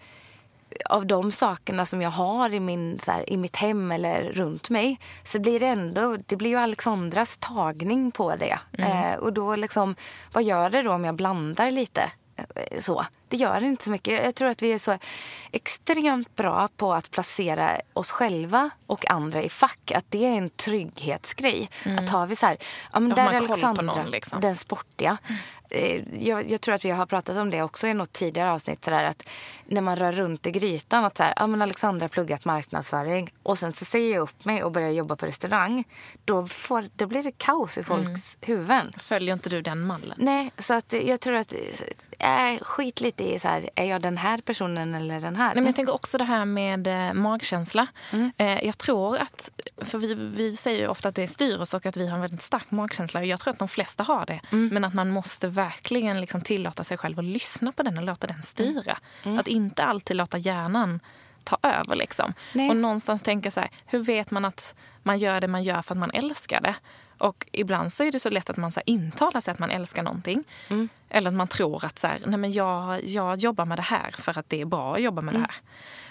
[0.90, 4.70] av de sakerna som jag har i, min, så här, i mitt hem eller runt
[4.70, 8.60] mig så blir det ändå, det blir ju Alexandras tagning på det.
[8.78, 9.96] Eh, och då liksom,
[10.34, 12.12] vad gör det då om jag blandar lite?
[12.36, 13.06] Eh, Så.
[13.28, 14.24] Det gör inte så mycket.
[14.24, 14.98] Jag tror att vi är så
[15.52, 19.92] extremt bra på att placera oss själva och andra i fack.
[19.92, 21.70] Att det är en trygghetsgrej.
[22.00, 22.58] Att har vi så här,
[22.94, 24.42] ja men där är Alexandra, någon, liksom.
[24.42, 25.18] den sportiga.
[25.30, 25.36] Eh,
[26.20, 28.86] Jag, jag tror att vi har pratat om det också i något tidigare avsnitt.
[28.86, 29.24] Så där, att
[29.66, 31.06] när man rör runt i grytan.
[31.06, 33.34] Att så här, ja, men Alexandra har pluggat marknadsföring.
[33.44, 35.84] Och sen så säger jag upp mig och börjar jobba på restaurang.
[36.26, 38.94] Då, får, då blir det kaos i folks huvuden.
[38.98, 40.18] Följer inte du den mallen?
[40.18, 41.54] Nej, så att jag tror att...
[42.24, 45.46] Äh, skit lite i så här, är jag den här personen eller den här?
[45.46, 47.88] Nej, men jag tänker också det här med eh, magkänsla.
[48.38, 51.86] Eh, jag tror att, för vi, vi säger ju ofta att det styr oss och
[51.86, 53.20] att vi har en väldigt stark magkänsla.
[53.20, 54.42] Och Jag tror att de flesta har det.
[54.50, 58.28] Men att man måste verkligen liksom tillåta sig själv att lyssna på den och låta
[58.28, 58.98] den styra.
[59.40, 61.00] Att inte alltid låta hjärnan
[61.44, 61.96] ta över.
[61.96, 62.34] Liksom.
[62.54, 62.70] Nej.
[62.70, 65.94] Och någonstans tänka så här, hur vet man att man gör det man gör för
[65.96, 66.76] att man älskar det?
[67.22, 69.72] Och ibland så är det så lätt att man så här intalar sig att man
[69.72, 70.44] älskar någonting.
[71.10, 74.12] Eller att man tror att så här, nej men jag, jag jobbar med det här
[74.12, 75.56] för att det är bra att jobba med det här.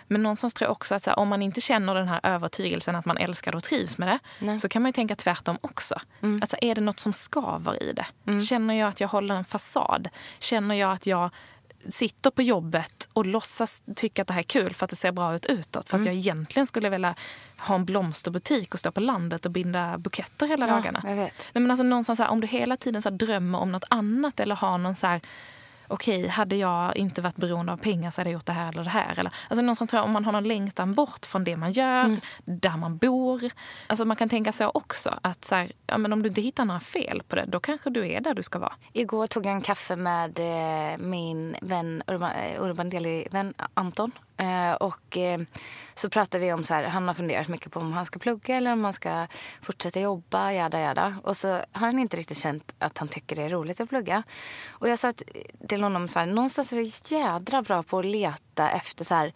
[0.06, 2.96] Men någonstans tror jag också att så här, om man inte känner den här övertygelsen
[2.96, 4.18] att man älskar och trivs med det
[4.58, 5.94] så kan man ju tänka tvärtom också.
[6.40, 8.06] Alltså, är det något som skaver i det?
[8.40, 10.08] Känner jag att jag håller en fasad?
[10.38, 11.30] Känner jag att jag
[11.88, 15.12] sitter på jobbet och låtsas tycka att det här är kul för att det ser
[15.12, 15.88] bra ut utåt.
[15.90, 17.14] Fast jag egentligen skulle vilja
[17.58, 21.02] ha en blomsterbutik och stå på landet och binda buketter hela Ja, dagarna.
[21.04, 21.32] jag vet.
[21.52, 24.40] Nej, men alltså, någonstans så här, om du hela tiden så drömmer om något annat
[24.40, 25.20] eller har någon så här
[25.90, 28.84] Okej, hade jag inte varit beroende av pengar så hade jag gjort det här eller
[28.84, 29.14] det här.
[29.18, 32.04] Eller, alltså någonstans tror jag om man har någon längtan bort från det man gör,
[32.04, 32.20] Mm.
[32.44, 33.42] där man bor.
[33.86, 36.64] Alltså man kan tänka så också att så här, ja, men om du inte hittar
[36.64, 38.72] några fel på det, då kanske du är där du ska vara.
[38.92, 44.12] Igår tog jag en kaffe med eh, min vän, Urban, eh, Urban Deli-vän Anton.
[44.40, 45.40] Eh, och eh,
[45.94, 48.56] så pratade vi om så här, han har funderat mycket på om han ska plugga
[48.56, 49.26] eller om han ska
[49.62, 51.14] fortsätta jobba, jada jada.
[51.22, 54.22] Och så har han inte riktigt känt att han tycker det är roligt att plugga.
[54.68, 57.98] Och jag sa att, eh, till honom så här, någonstans är vi jädra bra på
[57.98, 59.32] att leta efter så här,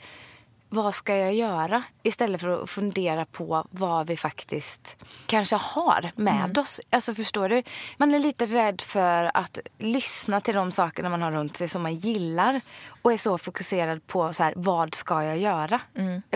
[0.75, 1.83] vad ska jag göra?
[2.03, 6.81] Istället för att fundera på vad vi faktiskt kanske har med oss.
[6.91, 7.63] Alltså förstår du?
[7.97, 11.83] Man är lite rädd för att lyssna till de sakerna man har runt sig som
[11.83, 12.61] man gillar.
[13.03, 15.81] Och är så fokuserad på så här, vad ska jag göra?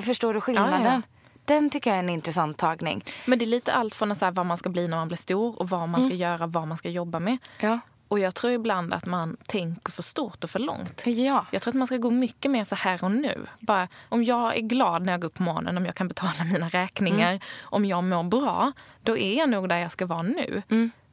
[0.02, 0.84] Förstår du skillnaden?
[0.84, 1.02] Ja, ja.
[1.44, 3.04] Den tycker jag är en intressant tagning.
[3.26, 5.16] Men det är lite allt från så här, vad man ska bli när man blir
[5.16, 7.38] stor och vad man ska göra, vad man ska jobba med.
[7.60, 7.78] Ja.
[8.08, 11.02] Och jag tror ibland att man tänker för stort och för långt.
[11.06, 11.46] Ja.
[11.50, 13.46] Jag tror att man ska gå mycket mer så här och nu.
[13.60, 16.44] Bara, om jag är glad när jag går upp på morgonen, om jag kan betala
[16.52, 20.62] mina räkningar, om jag mår bra, då är jag nog där jag ska vara nu.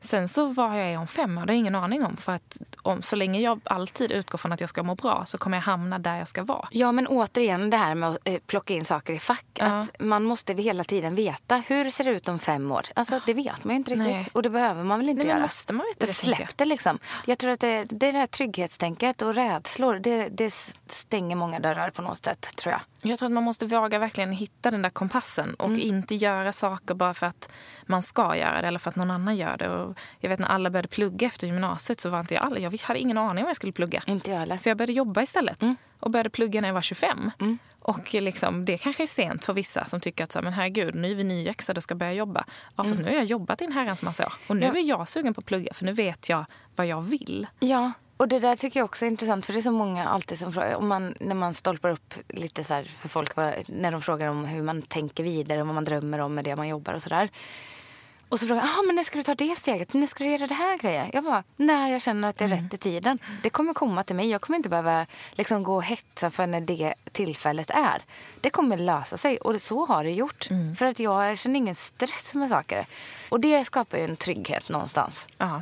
[0.06, 2.18] Sen så vad jag är om fem år, det har jag ingen aning om.
[2.18, 5.38] För att om, så länge jag alltid utgår från att jag ska må bra så
[5.38, 6.68] kommer jag hamna där jag ska vara.
[6.72, 9.46] Ja, men återigen det här med att eh, plocka in saker i fack.
[9.54, 9.66] Ja.
[9.66, 12.86] Att man måste hela tiden veta hur ser det ut om fem år.
[12.96, 14.08] Alltså, det vet man ju inte riktigt.
[14.08, 14.30] Nej.
[14.34, 15.46] Och det behöver man väl inte Nej, men göra.
[15.46, 16.14] måste man veta det?
[16.14, 17.00] Släpp det liksom.
[17.26, 20.00] Jag tror att det, det det här trygghetstänket och rädslor.
[20.00, 20.54] Det, det
[20.88, 22.82] stänger många dörrar på något sätt, tror jag.
[23.08, 26.94] Jag tror att man måste våga verkligen hitta den där kompassen och inte göra saker
[26.96, 27.50] bara för att
[27.86, 29.70] man ska göra det eller för att någon annan gör det.
[29.70, 32.82] Och jag vet när alla började plugga efter gymnasiet så var inte jag alla, jag
[32.82, 34.02] hade ingen aning om vad jag skulle plugga.
[34.08, 34.58] Inte jag heller.
[34.58, 35.64] Så jag började jobba istället
[36.00, 37.32] och började plugga när jag var 25.
[37.80, 40.96] Och liksom, det kanske är sent för vissa som tycker att så här, men herregud,
[40.96, 42.46] nu är vi nyexade och ska börja jobba.
[42.76, 44.72] Ja, fast nu har jag jobbat i en herrans massa år och nu Ja.
[44.78, 47.48] är jag sugen på att plugga för nu vet jag vad jag vill.
[47.60, 50.40] Ja, och det där tycker jag också är intressant för det är så många alltid
[50.40, 53.36] som frågar, om man, när man stolpar upp lite så för folk,
[53.68, 56.56] när de frågar om hur man tänker vidare och vad man drömmer om med det
[56.56, 57.30] man jobbar och sådär.
[58.30, 59.94] Och så frågar jag, ah, men när ska du ta det steget?
[59.94, 61.10] När ska du göra det här grejen?
[61.14, 63.20] Jag bara, när jag känner att det är rätt i tiden.
[63.44, 64.30] Det kommer komma till mig.
[64.30, 68.02] Jag kommer inte behöva liksom gå och hetsa för när det tillfället är.
[68.42, 70.48] Det kommer lösa sig och så har det gjort.
[70.78, 72.86] För att jag känner ingen stress med saker.
[73.30, 75.28] Och det skapar ju en trygghet någonstans.
[75.38, 75.62] Ja.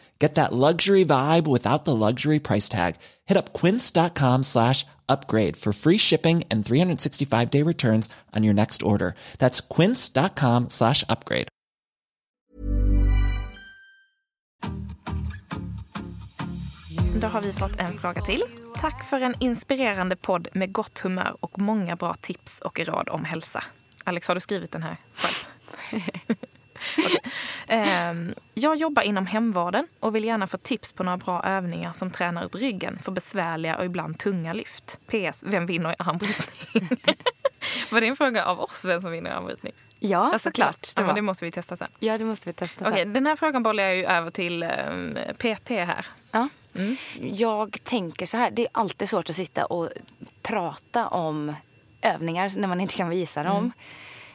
[0.21, 2.95] Get that luxury vibe without the luxury price tag.
[3.25, 8.83] Hit up quince.com slash upgrade for free shipping and 365 day returns on your next
[8.83, 9.15] order.
[9.39, 11.47] That's quince.com slash upgrade.
[17.21, 18.43] Då har vi fått en fråga till.
[18.75, 23.25] Tack för en inspirerande podd med gott humör och många bra tips och råd om
[23.25, 23.63] hälsa.
[24.03, 26.05] Alex, har du skrivit den här själv?
[26.97, 27.17] Okej.
[27.67, 32.11] Ehm, jag jobbar inom hemvården och vill gärna få tips på några bra övningar som
[32.11, 34.99] tränar upp ryggen för besvärliga och ibland tunga lyft.
[35.07, 35.43] PS.
[35.45, 36.89] Vem vinner i armbrytning?
[37.91, 39.73] Var det en fråga av oss vem som vinner i armbrytning?
[39.99, 40.77] Ja, Alltså, såklart.
[40.95, 41.13] Ja, Det var.
[41.13, 41.87] det måste vi testa sen.
[41.99, 43.13] Ja, det måste vi testa sen.
[43.13, 46.05] den här frågan bollar jag ju över till ehm, PT här.
[46.31, 46.49] Ja.
[47.19, 49.89] Jag tänker så här, det är alltid svårt att sitta och
[50.41, 51.55] prata om
[52.01, 53.71] övningar när man inte kan visa dem.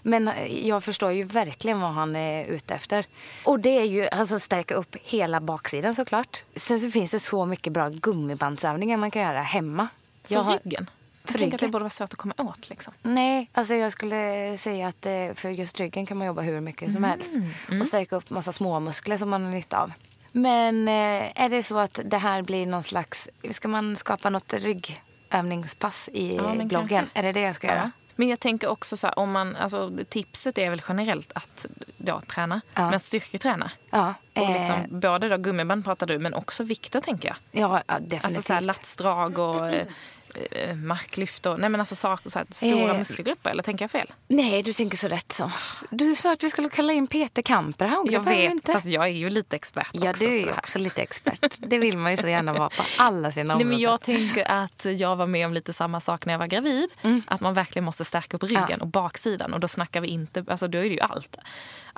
[0.09, 0.31] Men
[0.67, 3.05] jag förstår ju verkligen vad han är ute efter.
[3.45, 6.45] Och det är ju alltså stärka upp hela baksidan såklart.
[6.57, 9.89] Sen så finns det så mycket bra gummibandsövningar man kan göra hemma.
[10.25, 10.91] För Jag har- ryggen.
[11.29, 12.69] Jag tänker att det borde vara svårt att komma åt.
[12.71, 12.93] Liksom.
[13.03, 16.93] Nej, alltså jag skulle säga att eh, för just ryggen kan man jobba hur mycket
[16.93, 17.33] som helst.
[17.81, 19.93] Och stärka upp massa små muskler som man har nytta av.
[20.33, 23.29] Men eh, är det så att det här blir någon slags...
[23.51, 26.71] Ska man skapa något ryggövningspass i Ja, bloggen?
[26.89, 27.19] kanske.
[27.19, 27.91] Är det det jag ska göra?
[28.17, 32.21] Men jag tänker också så här, om man, alltså, tipset är väl generellt att då,
[32.21, 32.85] träna, Ja.
[32.85, 33.71] men att styrketräna.
[33.91, 37.37] Ja, Och eh, liksom, både då gummiband pratar du, men också vikter tänker jag.
[37.63, 38.25] ja, ja definitivt.
[38.25, 39.71] Alltså så här, latsdrag och
[40.51, 42.99] eh, marklyft och nej, men alltså, sak, så här, stora Eh.
[42.99, 43.51] muskelgrupper.
[43.51, 44.13] Eller tänker jag fel?
[44.29, 45.51] Nej, du tänker så rätt så.
[45.91, 47.43] Du sa att vi skulle kalla in Peter.
[47.47, 48.73] Jag det behöver vi vet, inte.
[48.73, 50.59] fast jag är ju lite expert Ja, också du på är ju här.
[50.59, 51.55] också lite expert.
[51.59, 53.69] Det vill man ju så gärna vara på alla sina Nej, områden.
[53.69, 56.91] men jag tänker att jag var med om lite samma sak när jag var gravid.
[57.27, 58.71] Att man verkligen måste stärka upp ryggen Mm.
[58.79, 58.83] Ja.
[58.83, 59.55] och baksidan.
[59.55, 61.37] Och då snackar vi inte, alltså då är det ju allt.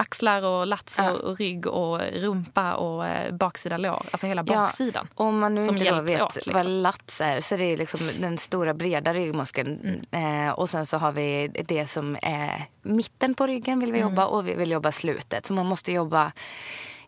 [0.00, 1.10] Axlar och lats Ja.
[1.10, 4.06] och, rygg och rumpa och eh, baksida lår.
[4.10, 5.08] Alltså hela Ja, baksidan.
[5.14, 6.52] Om man nu inte då vet åt, liksom.
[6.52, 10.00] vad lats är så det är liksom den stora breda ryggmuskeln.
[10.12, 10.46] Mm.
[10.46, 14.10] Eh, och sen så har vi det som är mitten på ryggen vill vi Mm.
[14.10, 15.46] jobba och vi vill jobba slutet.
[15.46, 16.32] Så man måste jobba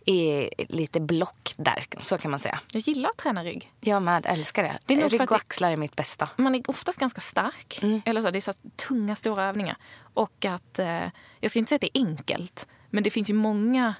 [0.04, 2.60] i lite block där, så kan man säga.
[2.72, 3.72] Jag gillar att träna rygg.
[3.80, 4.78] Jag med, älskar det.
[4.86, 6.28] Det är Rygg och axlar är mitt bästa.
[6.36, 7.78] Man är oftast ganska stark.
[7.82, 8.02] Mm.
[8.04, 8.52] Eller så, det är så
[8.88, 9.76] tunga, stora övningar.
[10.14, 11.02] Och att, eh,
[11.40, 13.94] jag ska inte säga att det är enkelt, men det finns ju många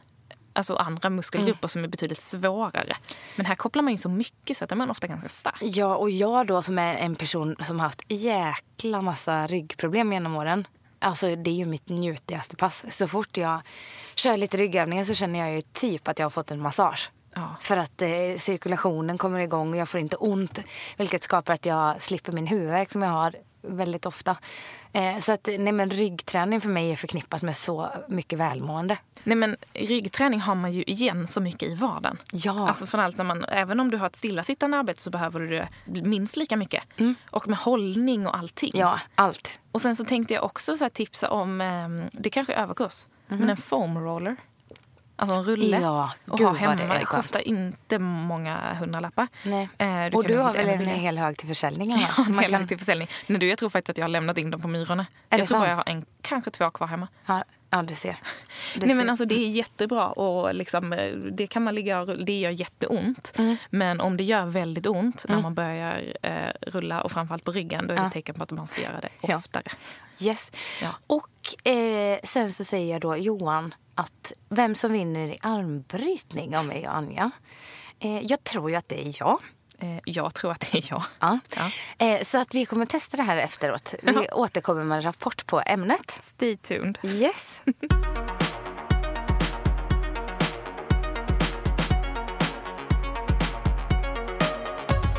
[0.53, 1.69] alltså andra muskelgrupper Mm.
[1.69, 2.97] som är betydligt svårare.
[3.37, 5.59] Men här kopplar man ju så mycket så att är man ofta ganska stark.
[5.61, 10.37] Ja, och jag då som är en person som har haft jäkla massa ryggproblem genom
[10.37, 10.67] åren.
[10.99, 12.85] Alltså det är ju mitt njutigaste pass.
[12.91, 13.61] Så fort jag
[14.15, 17.11] kör lite ryggövningar så känner jag ju typ att jag har fått en massage.
[17.35, 17.57] Ja.
[17.61, 20.59] För att eh, cirkulationen kommer igång och jag får inte ont.
[20.97, 24.37] Vilket skapar att jag slipper min huvudvärk som jag har väldigt ofta.
[24.93, 28.99] Eh, så att nej, men ryggträning för mig är förknippat med så mycket välmående.
[29.25, 32.19] Nej men ryggträning har man ju igen så mycket i vardagen.
[32.33, 32.69] Ja.
[32.69, 35.67] Alltså från allt när man, även om du har ett stillasittande arbete så behöver du
[35.85, 36.83] det minst lika mycket.
[37.31, 38.71] Och med hållning och allting.
[38.75, 38.81] Mm.
[38.81, 39.61] Ja, allt.
[39.73, 43.51] Och sen så tänkte jag också så tipsa om, eh, det kanske är överkurs, men
[43.51, 44.37] en foam roller.
[45.21, 45.81] Alltså en rulle.
[45.81, 46.95] Ja, och ha hemma.
[46.95, 49.29] Det, kostar inte många hundralappar.
[49.43, 49.69] Nej.
[49.79, 52.61] Eh, och kan du har väl en hel hög till försäljning Ja, en hel kan-
[52.61, 53.09] hög till försäljning.
[53.27, 55.07] Men du, jag tror faktiskt att jag har lämnat in dem på Myrorna.
[55.31, 55.87] Är jag tror bara sant?
[55.87, 57.09] jag har en, kanske två kvar hemma.
[57.27, 58.17] Ja, Ja, du ser.
[58.75, 58.97] Du Nej, ser.
[58.97, 60.91] men alltså, det är jättebra och liksom,
[61.33, 62.05] det kan man ligga.
[62.05, 63.33] Det gör jätteont.
[63.39, 63.57] Mm.
[63.71, 67.87] Men om det gör väldigt ont när man börjar eh, rulla och framförallt på ryggen
[67.87, 69.37] då är det ett tecken på att man ska göra det Ja.
[69.37, 69.65] oftare.
[70.19, 70.53] Yes.
[70.83, 70.89] Ja.
[71.07, 76.65] Och eh, sen så säger jag då Johan att vem som vinner i armbrytning av
[76.65, 77.31] mig och Anja.
[77.99, 79.39] Eh, jag tror ju att det är jag.
[79.81, 81.03] Eh, jag tror att det är jag.
[81.21, 81.39] Ja.
[81.57, 81.71] Ja.
[82.07, 83.95] Eh, så att vi kommer testa det här efteråt.
[84.03, 84.35] Vi Ja.
[84.35, 86.19] återkommer med en rapport på ämnet.
[86.21, 86.99] Stay tuned.
[87.03, 87.63] Yes.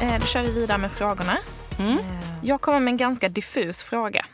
[0.02, 1.38] Eh, då kör vi vidare med frågorna.
[1.80, 1.96] Eh,
[2.44, 4.26] jag kommer med en ganska diffus fråga.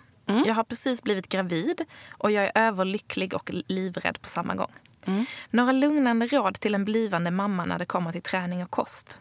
[0.46, 1.82] Jag har precis blivit gravid
[2.18, 4.72] och jag är överlycklig och livrädd på samma gång.
[5.50, 9.20] Några lugnande råd till en blivande mamma när det kommer till träning och kost.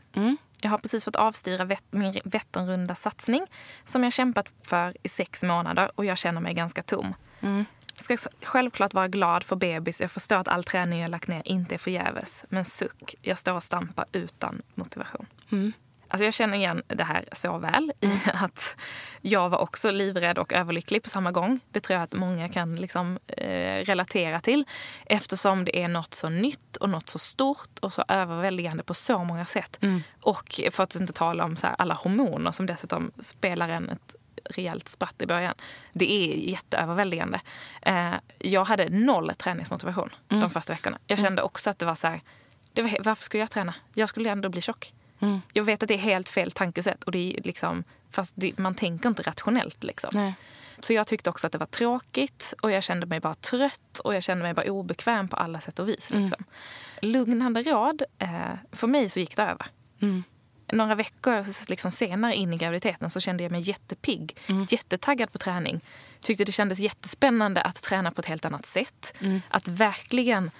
[0.67, 3.47] Jag har precis fått avstyra vet- min Vätternrunda satsning
[3.85, 7.15] som jag kämpat för i sex månader och jag känner mig ganska tom.
[7.97, 10.01] Ska s- självklart vara glad för bebis.
[10.01, 12.45] Jag förstår att all träning jag lagt ner inte är förgäves.
[12.49, 15.27] Men suck, jag står och stampar utan motivation.
[16.17, 18.77] Alltså jag känner igen det här så väl i att
[19.21, 21.61] jag var också livrädd och överlycklig på samma gång.
[21.71, 24.65] Det tror jag att många kan liksom, eh, relatera till
[25.07, 29.25] eftersom det är något så nytt och något så stort och så överväldigande på så
[29.25, 29.79] många sätt.
[30.21, 34.89] Och för att inte tala om så alla hormoner som dessutom spelar en ett rejält
[34.89, 35.55] spratt i början.
[35.93, 37.41] Det är jätteöverväldigande.
[37.83, 40.99] Eh, jag hade noll träningsmotivation de första veckorna.
[41.07, 42.21] Jag kände också att det var så här,
[42.73, 43.75] det var, varför skulle jag träna?
[43.95, 44.93] Jag skulle ändå bli tjock.
[45.53, 47.05] Jag vet att det är helt fel tankesätt.
[47.05, 49.85] Och det är liksom, fast det, man tänker inte rationellt.
[49.85, 50.11] Liksom.
[50.13, 50.35] Nej.
[50.81, 54.15] Så jag tyckte också att det var tråkigt och jag kände mig bara trött och
[54.15, 56.11] jag kände mig bara obekväm på alla sätt och vis.
[56.11, 56.45] Liksom.
[57.01, 58.29] Lugnande råd, eh,
[58.73, 59.67] för mig så gick det över.
[60.73, 64.37] Några veckor liksom senare in i graviditeten så kände jag mig jättepigg,
[64.69, 65.81] jättetaggad på träning.
[66.21, 69.15] Tyckte det kändes jättespännande att träna på ett helt annat sätt.
[69.49, 70.51] Att verkligen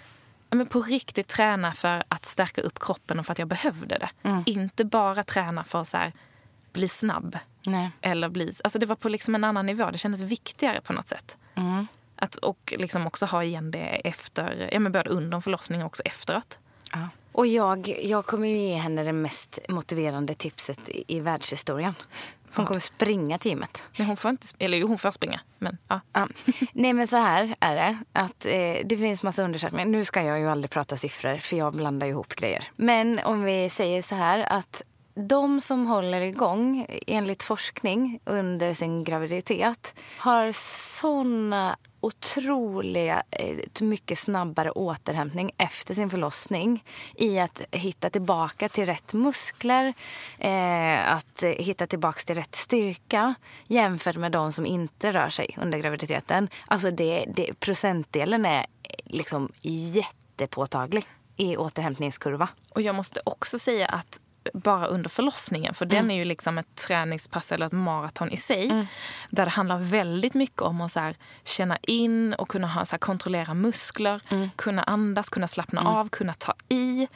[0.51, 4.09] men på riktigt träna för att stärka upp kroppen och för att jag behövde det.
[4.47, 6.13] Inte bara träna för att så här,
[6.73, 7.39] bli snabb.
[7.67, 7.91] Nej.
[8.01, 9.91] Eller bli, alltså det var på liksom en annan nivå.
[9.91, 11.37] Det kändes viktigare på något sätt.
[12.17, 15.87] Att, och liksom också ha igen det efter, ja, men både under en förlossning och
[15.87, 16.59] också efteråt.
[16.93, 17.09] Ja.
[17.33, 21.95] Och jag, jag kommer ju ge henne det mest motiverande tipset i, i världshistorien.
[22.55, 23.83] Hon kommer springa till gymmet.
[23.97, 25.41] Men hon får inte, eller hon får springa.
[25.59, 26.01] Men, ja.
[26.13, 26.29] Ja.
[26.73, 27.99] Nej men så här är det.
[28.13, 29.87] Att, eh, det finns massa undersökningar.
[29.87, 32.65] Nu ska jag ju aldrig prata siffror för jag blandar ihop grejer.
[32.77, 34.83] Men om vi säger så här att
[35.15, 40.53] de som håller igång enligt forskning under sin graviditet har
[40.99, 49.13] såna otroligt eh, mycket snabbare återhämtning efter sin förlossning i att hitta tillbaka till rätt
[49.13, 49.95] muskler,
[50.39, 53.35] eh, att hitta tillbaka till rätt styrka
[53.69, 56.49] jämfört med de som inte rör sig under graviditeten.
[56.67, 58.67] Alltså det, det, procentdelen är eh,
[59.05, 61.05] liksom jättepåtaglig
[61.37, 62.49] i återhämtningskurva.
[62.71, 64.21] Och jag måste också säga att
[64.57, 68.87] bara under förlossningen, för den är ju liksom ett träningspass eller ett maraton i sig.
[69.31, 72.91] Där det handlar väldigt mycket om att så här, känna in och kunna ha, så
[72.93, 74.21] här, kontrollera muskler,
[74.57, 77.09] kunna andas, kunna slappna av, kunna ta i.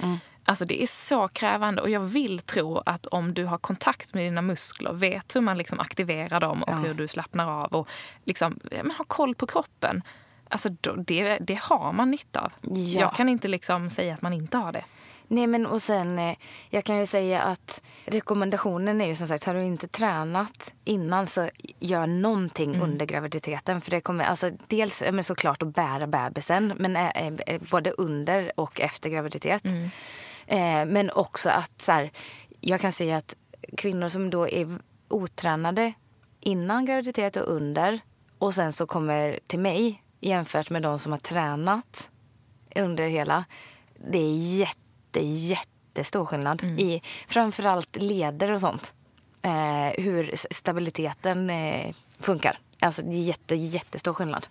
[0.44, 4.24] Alltså det är så krävande och jag vill tro att om du har kontakt med
[4.24, 6.74] dina muskler, vet hur man liksom aktiverar dem och Ja.
[6.76, 7.88] hur du slappnar av och
[8.24, 10.02] liksom, men har koll på kroppen.
[10.48, 10.68] Alltså
[11.06, 12.52] det, det har man nytta av.
[12.62, 13.00] Ja.
[13.00, 14.84] Jag kan inte liksom säga att man inte har det.
[15.32, 16.36] Nej men och sen, eh,
[16.70, 21.26] jag kan ju säga att rekommendationen är ju som sagt, har du inte tränat innan
[21.26, 23.80] så gör någonting under graviditeten.
[23.80, 28.52] För det kommer, alltså dels men såklart att bära bebisen, men eh, eh, både under
[28.56, 29.64] och efter graviditet.
[30.46, 32.10] Eh, men också att så här,
[32.60, 33.36] jag kan säga att
[33.76, 35.92] kvinnor som då är otränade
[36.40, 38.00] innan graviditet och under
[38.38, 42.08] och sen så kommer till mig jämfört med de som har tränat
[42.76, 43.44] under hela.
[44.10, 44.80] Det är jätte,
[45.18, 48.92] jättestor skillnad i framförallt leder och sånt.
[49.42, 52.58] Eh, hur stabiliteten eh, funkar.
[52.80, 54.46] Alltså jätte, jättestor skillnad.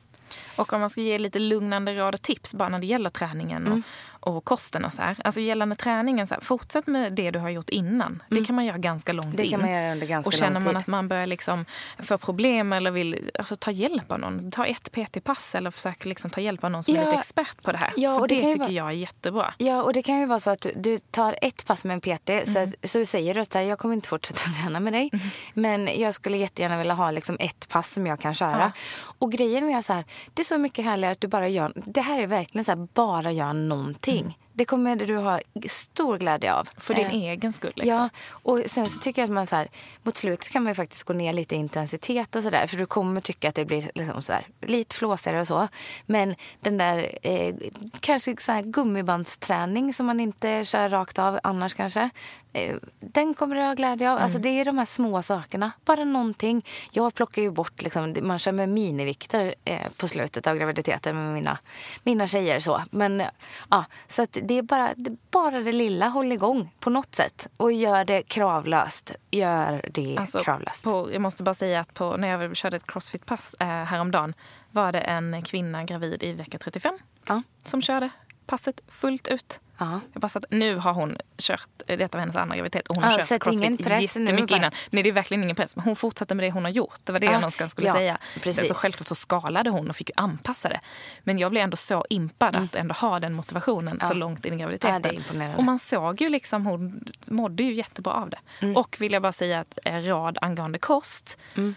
[0.56, 3.68] Och om man ska ge lite lugnande råd och tips bara när det gäller träningen
[3.68, 3.80] och,
[4.20, 5.18] och kosten och så här.
[5.24, 8.24] Alltså gällande träningen, så här, fortsätt med det du har gjort innan.
[8.30, 9.52] Det kan man göra ganska långt Det in.
[9.52, 11.66] kan man göra under ganska och känner man att man börjar liksom
[12.00, 16.32] få problem eller vill alltså, ta hjälp av någon, ta ett PT-pass eller försök liksom
[16.32, 17.06] ta hjälp av någon som är Ja.
[17.06, 17.94] lite expert på det här.
[17.96, 19.54] Ja, För och det det, tycker vara- jag är jättebra.
[19.58, 22.02] Ja, och det kan ju vara så att du, du tar ett pass med en
[22.02, 22.30] PT.
[22.54, 25.12] Så, att, så säger du att här, jag kommer inte fortsätta träna med dig.
[25.54, 28.72] Men jag skulle jättegärna vilja ha liksom ett pass som jag kan köra.
[29.02, 32.02] Och grejen är så här, det är så mycket härligare att du bara gör, det
[32.02, 34.19] här är verkligen så här, bara gör någonting.
[34.24, 34.36] thing.
[34.60, 36.68] Det kommer du ha stor glädje av.
[36.78, 37.74] För din Eh, egen skull.
[37.76, 37.94] Liksom.
[37.98, 39.68] Ja, och sen så tycker jag att man så här,
[40.04, 42.68] mot slutet kan man faktiskt gå ner lite i intensitet och sådär.
[42.68, 45.68] För du kommer tycka att det blir liksom så här, lite flåsigare och så.
[46.06, 47.56] Men den där eh,
[48.00, 52.10] kanske så här gummibandsträning som man inte kör rakt av annars kanske.
[52.54, 54.18] Eh, den kommer du ha glädje av.
[54.18, 54.42] Alltså Mm.
[54.42, 55.72] det är de här små sakerna.
[55.86, 56.66] Bara någonting.
[56.92, 61.34] Jag plockar ju bort, liksom, man kör med minivikter eh, på slutet av graviditeten med
[61.34, 61.58] mina,
[62.04, 62.60] mina tjejer.
[62.60, 62.84] Så.
[62.92, 63.24] Men,
[63.70, 66.08] ja, så att det är bara det, bara det lilla.
[66.08, 67.48] Håll igång på något sätt.
[67.58, 69.16] Och gör det kravlöst.
[69.32, 70.84] Gör det Alltså, kravlöst.
[70.84, 74.34] på, jag måste bara säga att på, när jag körde ett crossfit-pass eh, häromdagen
[74.72, 76.98] var det en kvinna gravid i vecka 35
[77.28, 77.42] Ja.
[77.64, 78.10] som körde
[78.50, 79.60] passet fullt ut.
[79.78, 80.00] Ja.
[80.14, 83.04] Jag bara så att nu har hon kört, detta var hennes andra graviditet och hon
[83.04, 84.58] har Ja, kört crossfit ingen press nu jättemycket bara.
[84.58, 84.72] innan.
[84.90, 87.00] Nej det är verkligen ingen press men hon fortsatte med det hon har gjort.
[87.04, 88.18] Det var det Ja, jag någonstans skulle ja, säga.
[88.44, 88.68] precis.
[88.68, 90.80] Så självklart så skalade hon och fick ju anpassa det.
[91.24, 94.58] Men jag blev ändå så impad att ändå ha den motivationen så långt in i
[94.58, 94.96] graviditeten.
[94.96, 95.02] Mm.
[95.06, 95.58] Ja, det är imponerande.
[95.58, 98.40] och man såg ju liksom, hon mådde ju jättebra av det.
[98.62, 98.78] Mm.
[98.78, 101.40] Och vill jag bara säga att eh, råd angående kost.
[101.56, 101.76] Mm.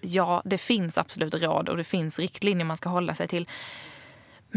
[0.00, 3.48] Ja, det finns absolut råd och det finns riktlinjer man ska hålla sig till.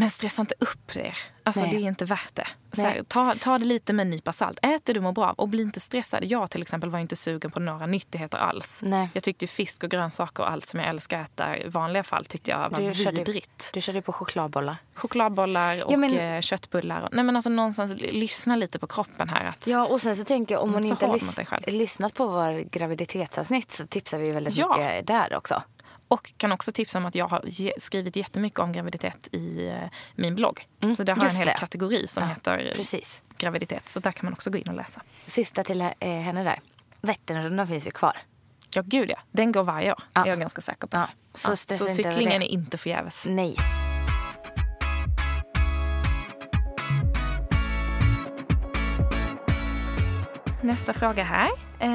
[0.00, 1.16] Men stressa inte upp er.
[1.44, 1.70] Alltså Nej.
[1.70, 2.46] det är inte värt det.
[2.82, 4.58] Här, ta, ta det lite med en nypa salt.
[4.62, 6.24] Ät det du mår bra av och bli inte stressad.
[6.24, 8.80] Jag till exempel var inte sugen på några nyttigheter alls.
[8.84, 9.08] Nej.
[9.12, 12.24] Jag tyckte fisk och grönsaker och allt som jag älskar att äta i vanliga fall
[12.24, 13.70] tyckte jag var Du körde, vidrigt.
[13.74, 14.76] du körde på chokladbollar.
[14.94, 17.08] Chokladbollar och Ja, men- eh, köttbullar.
[17.12, 19.44] Nej men alltså någonstans lyssna lite på kroppen här.
[19.48, 22.26] Att, Ja, och sen så tänker jag om man så inte har lys- lyssnat på
[22.26, 24.76] vår graviditetsavsnitt så tipsar vi väldigt Ja.
[24.78, 25.62] mycket där också.
[26.10, 27.44] Och kan också tipsa om att jag har
[27.80, 29.74] skrivit jättemycket om graviditet i eh,
[30.14, 30.66] min blogg.
[30.96, 31.54] så där har jag en hel det.
[31.58, 33.20] kategori som Ja, heter precis.
[33.38, 33.88] graviditet.
[33.88, 35.02] Så där kan man också gå in och läsa.
[35.26, 36.60] Sista till eh, henne där.
[37.00, 38.16] Vätternrundan finns ju kvar.
[38.74, 39.18] Ja, gud ja.
[39.30, 40.02] Den går varje år.
[40.12, 40.24] Ja.
[40.24, 40.96] är jag ganska säker på.
[40.96, 43.26] Ja, så stressa så cyklingen är inte förgäves.
[43.28, 43.56] Nej.
[50.62, 51.50] Nästa fråga här.
[51.78, 51.88] Eh,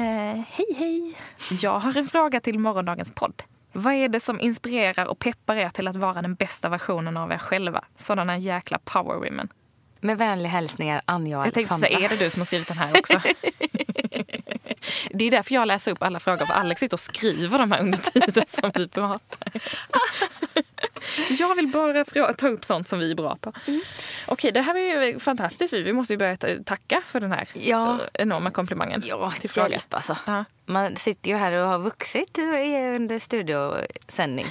[0.50, 1.16] hej, hej.
[1.62, 3.42] Jag har en fråga till morgondagens podd.
[3.76, 7.32] Vad är det som inspirerar och peppar er till att vara den bästa versionen av
[7.32, 7.84] er själva?
[7.96, 9.48] Sådana jäkla power women.
[10.00, 12.06] Med vänliga hälsningar Anja och Jag tänkte Alexandra.
[12.06, 13.20] är det du som har skrivit den här också?
[15.10, 17.80] det är därför jag läser upp alla frågor, för Alex sitter och skriver de här
[17.80, 19.52] under tiden som vi pratar.
[21.30, 22.04] Jag vill bara
[22.34, 23.52] ta upp sånt som vi är bra på.
[24.26, 25.72] Okej, det här är ju fantastiskt.
[25.72, 27.94] Vi måste ju börja ta- tacka för den här Ja.
[27.94, 29.02] eh, enorma komplimangen.
[29.06, 29.68] Ja, till fråga.
[29.68, 30.16] hjälp alltså.
[30.26, 30.44] Ja.
[30.66, 32.42] Man sitter ju här och har vuxit i-
[32.96, 34.46] under studiosändning.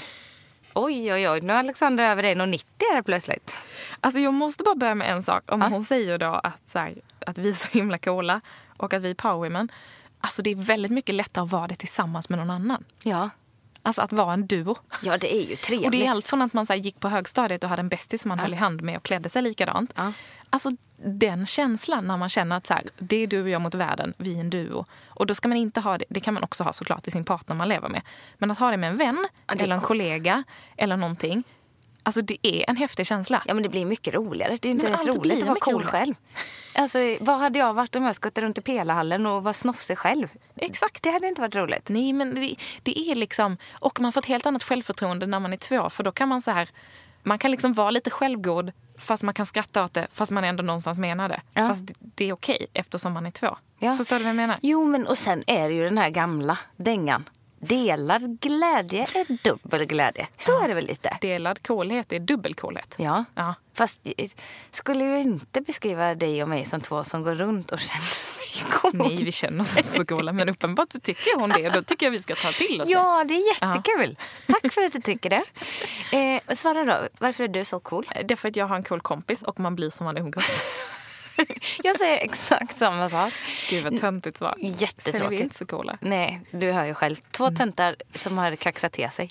[0.73, 1.41] Oj, oj, oj.
[1.41, 3.57] Nu har Alexandra över 1,90 här plötsligt.
[4.01, 5.51] Alltså jag måste bara börja med en sak.
[5.51, 5.67] Om Ja.
[5.67, 6.95] hon säger då att, så här,
[7.28, 8.41] att vi är så himla coola
[8.78, 9.71] och att vi är powerwomen.
[10.19, 12.84] Alltså det är väldigt mycket lättare att vara det tillsammans med någon annan.
[13.03, 13.30] Ja,
[13.86, 14.75] Alltså att vara en duo.
[15.01, 15.86] ja det är ju trevligt.
[15.86, 18.21] Och det är allt från att man så gick på högstadiet och hade en bästis
[18.21, 19.93] som man höll i hand med och klädde sig likadant.
[19.95, 20.11] Ja.
[20.49, 23.75] Alltså den känslan när man känner att så här, det är du och jag mot
[23.75, 24.86] världen, vi är en duo.
[25.07, 27.25] Och då ska man inte ha det, det kan man också ha såklart i sin
[27.25, 28.01] partner man lever med.
[28.38, 30.43] Men att ha det med en vän, Ja, eller en kollega
[30.77, 31.43] eller någonting.
[32.06, 33.43] Alltså det är en häftig känsla.
[33.45, 34.58] Ja, men det blir mycket roligare.
[34.62, 35.91] Det är inte Men ens roligt att vara cool roligare.
[35.91, 36.16] själv.
[36.76, 40.28] Alltså, vad hade jag varit om jag skuttade runt i Pelahallen och var snofsig själv?
[40.56, 41.03] Exakt.
[41.03, 41.89] Det hade inte varit roligt.
[41.89, 43.58] Nej, men det, det är liksom...
[43.74, 45.89] Och man får ett helt annat självförtroende när man är två.
[45.89, 46.70] För då kan man så här...
[47.24, 50.64] Man kan liksom vara lite självgod fast man kan skratta åt det fast man ändå
[50.64, 51.41] någonstans menar det.
[51.53, 51.68] Ja.
[51.68, 53.58] Fast det, det är okej eftersom man är två.
[53.80, 53.97] Ja.
[53.97, 54.58] Förstår du vad jag menar?
[54.62, 57.30] Jo, men och sen är det ju den här gamla dängan.
[57.68, 60.28] Delad glädje är dubbel glädje.
[60.38, 61.18] Så är det väl lite?
[61.22, 62.95] Delad coolhet är dubbel coolhet.
[62.97, 63.26] Ja.
[63.36, 63.55] Ja.
[63.74, 64.30] Fast eh,
[64.72, 68.72] skulle ju inte beskriva dig och mig som två som går runt och känner sig
[68.72, 69.03] coola.
[69.03, 70.34] Nej, vi känner oss inte så coola.
[70.34, 71.70] Men uppenbart så tycker hon det.
[71.70, 72.89] Då tycker jag vi ska ta till oss.
[72.89, 74.18] Ja, det är jättekul.
[74.47, 75.43] Tack för att du tycker det.
[76.18, 78.05] Eh, svara då, varför är du så cool?
[78.26, 80.63] Det är för att jag har en cool kompis och man blir som man umgås.
[81.83, 83.33] Jag säger exakt samma sak.
[83.69, 84.55] Gud vad töntigt svar.
[84.59, 85.41] Sen är vi Jättetråkigt.
[85.41, 85.97] inte så coola.
[86.01, 87.15] Nej, du hör ju själv.
[87.31, 87.55] Två Mm.
[87.55, 89.29] töntar som har kaxat till sig.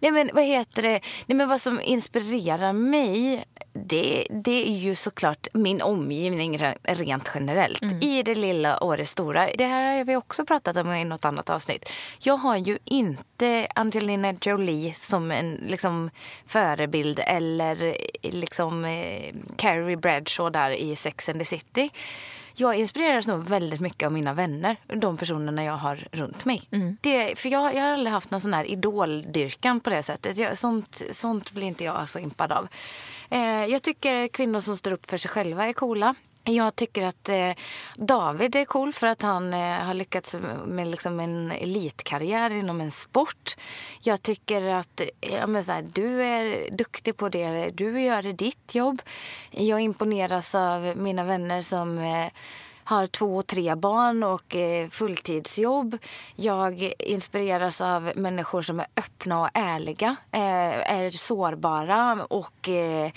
[0.00, 1.00] Nej men vad heter det?
[1.26, 7.30] Nej men vad som inspirerar mig det, det är ju såklart min omgivning re- rent
[7.34, 7.82] generellt.
[7.82, 8.00] Mm.
[8.00, 9.48] I det lilla och det stora.
[9.58, 11.88] Det här har vi också pratat om i något annat avsnitt.
[12.18, 16.10] Jag har ju inte Angelina Jolie som en liksom,
[16.46, 17.84] förebild eller
[18.22, 21.90] eh, liksom eh, Carrie Bradshaw där i Sex and the City.
[22.54, 26.62] Jag inspireras nog väldigt mycket av mina vänner, de personerna jag har runt mig.
[27.00, 30.36] Det, för jag, jag har aldrig haft någon sån här idoldyrkan på det sättet.
[30.36, 32.68] Jag, sånt, sånt blir inte jag så impad av.
[33.32, 36.14] Eh, jag tycker kvinnor som står upp för sig själva är coola.
[36.44, 37.52] Jag tycker att eh,
[37.96, 42.90] David är cool för att han eh, har lyckats med liksom en elitkarriär inom en
[42.90, 43.56] sport.
[44.00, 48.26] Jag tycker att eh, ja, men så här, du är duktig på det du gör
[48.26, 49.02] i ditt jobb.
[49.50, 52.32] Jag imponeras av mina vänner som eh,
[52.84, 55.98] har två och tre barn och eh, fulltidsjobb.
[56.36, 63.10] Jag inspireras av människor som är öppna och ärliga, eh, är sårbara och eh,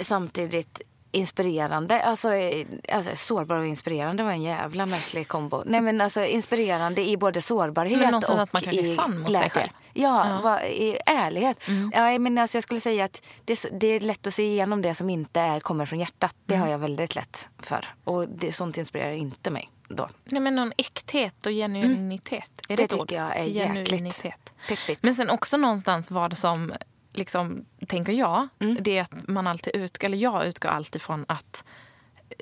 [0.00, 2.02] samtidigt inspirerande.
[2.02, 5.62] Alltså, eh, alltså sårbar och inspirerande var en jävla märklig kombo.
[5.66, 9.50] Nej men alltså inspirerande i både sårbarhet och att man kan i sann mot sig
[9.50, 9.70] själv.
[9.92, 10.40] Ja, Ja.
[10.42, 11.68] va, i ärlighet.
[11.68, 11.92] Mm.
[11.94, 14.94] Ja, men alltså, jag skulle säga att det, det är lätt att se igenom det
[14.94, 16.36] som inte är, kommer från hjärtat.
[16.46, 16.64] Det Mm.
[16.66, 17.84] har jag väldigt lätt för.
[18.04, 20.08] Och det, sånt inspirerar inte mig då.
[20.24, 22.50] Nej, men någon äkthet och genuinitet.
[22.68, 23.00] Är det, Det ett ord?
[23.08, 24.22] tycker jag är jäkligt.
[24.68, 25.02] Peppigt.
[25.02, 26.72] Men sen också någonstans vad som,
[27.12, 28.76] liksom, tänker jag, Mm.
[28.80, 31.64] det är att man alltid utgår, eller jag utgår alltid från att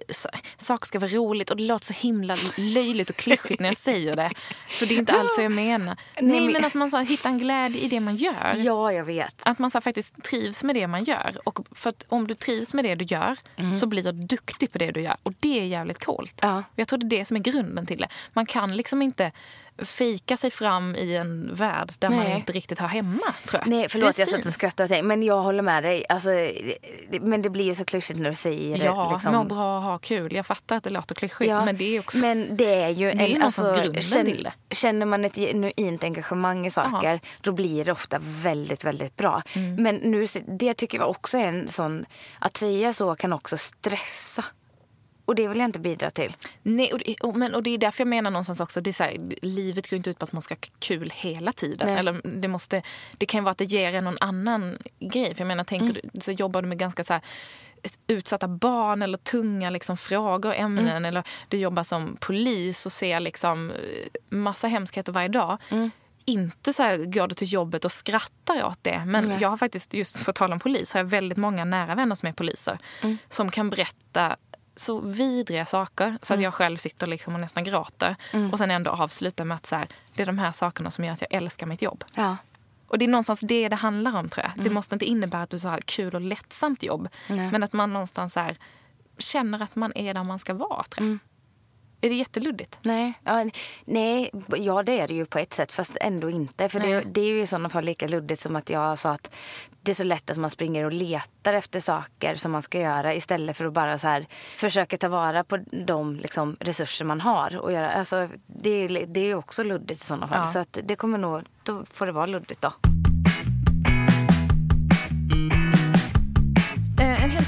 [0.08, 0.14] eh,
[0.56, 4.16] saker ska vara roligt och det låter så himla löjligt och klyschigt när jag säger
[4.16, 4.30] det.
[4.68, 5.96] För det är inte alls så jag menar.
[6.20, 8.54] Nej, men- men att man så här, hittar en glädje i det man gör.
[8.56, 9.34] Ja, jag vet.
[9.42, 11.36] Att man så här, faktiskt trivs med det man gör.
[11.44, 13.36] Och för att om du trivs med det du gör
[13.80, 15.16] så blir du duktig på det du gör.
[15.22, 16.42] Och det är jävligt coolt.
[16.42, 16.54] Mm.
[16.56, 16.62] Ja.
[16.74, 18.08] Jag tror det är det som är grunden till det.
[18.32, 19.32] Man kan liksom inte
[19.78, 22.36] fika sig fram i en värld där man Nej.
[22.36, 23.34] inte riktigt har hemma.
[23.46, 23.68] Tror jag.
[23.68, 25.02] Nej, förlåt Det jag satt och skrattade.
[25.02, 26.04] Men jag håller med dig.
[26.08, 26.28] Alltså,
[27.10, 29.14] det, men det blir ju så klyschigt när du säger Ja, det.
[29.14, 29.34] Liksom.
[29.34, 30.34] må bra och ha kul.
[30.34, 31.50] Jag fattar att det låter klyschigt.
[31.50, 32.18] Ja, men det är också...
[32.18, 34.74] men det är ju Det är en, alltså, grunden känn- till det.
[34.74, 39.42] Känner man ett genuint engagemang i saker då blir det ofta väldigt, väldigt bra.
[39.52, 39.82] Mm.
[39.82, 42.04] Men nu, det tycker jag också är en sån...
[42.38, 44.44] Att säga så kan också stressa.
[45.26, 46.36] Och det vill jag inte bidra till.
[46.62, 48.92] Nej, och, det- och, men, och det är därför jag menar någonstans också, det är
[48.92, 51.88] så här, livet går inte ut på att man ska ha kul hela tiden.
[51.88, 51.98] Nej.
[51.98, 52.82] Eller det, måste,
[53.18, 55.34] det kan ju vara att det ger en någon annan grej.
[55.34, 56.00] För jag menar, tänker Mm.
[56.12, 57.22] du, så jobbar du med ganska så här,
[58.06, 60.88] utsatta barn eller tunga liksom, frågor, ämnen.
[60.88, 61.04] Mm.
[61.04, 63.72] Eller du jobbar som polis och ser liksom,
[64.28, 65.58] massa hemskheter varje dag.
[65.68, 65.90] Mm.
[66.24, 69.02] Inte så här, går du till jobbet och skrattar åt det.
[69.06, 69.38] Men Nej.
[69.40, 72.28] jag har faktiskt, just att tala om polis, har jag väldigt många nära vänner som
[72.28, 72.78] är poliser.
[73.02, 73.18] Mm.
[73.28, 74.36] Som kan berätta
[74.76, 78.16] så vidriga saker så att jag själv sitter liksom och nästan gråter.
[78.52, 81.12] Och sen ändå avsluta med att så här, det är de här sakerna som gör
[81.12, 82.04] att jag älskar mitt jobb.
[82.14, 82.36] Ja.
[82.88, 84.64] Och det är någonstans det det handlar om tror jag.
[84.64, 87.08] Det måste inte innebära att du så har kul och lättsamt jobb.
[87.28, 87.50] Nej.
[87.50, 88.56] Men att man någonstans så här,
[89.18, 91.18] känner att man är där man ska vara tror jag.
[92.00, 92.78] Är det jätteluddigt?
[92.82, 93.50] Nej, ja,
[93.84, 96.68] nej, ja det är det ju på ett sätt fast ändå inte.
[96.68, 99.30] För det, det är ju i sådana fall lika luddigt som att jag sa att
[99.82, 103.14] det är så lätt att man springer och letar efter saker som man ska göra
[103.14, 104.26] istället för att bara så här
[104.56, 107.56] försöka ta vara på de liksom, resurser man har.
[107.56, 107.92] Och göra.
[107.92, 110.38] Alltså, det, är, det är ju också luddigt i sådana fall.
[110.38, 110.52] Ja.
[110.52, 112.72] Så att det kommer nog, då får det vara luddigt då.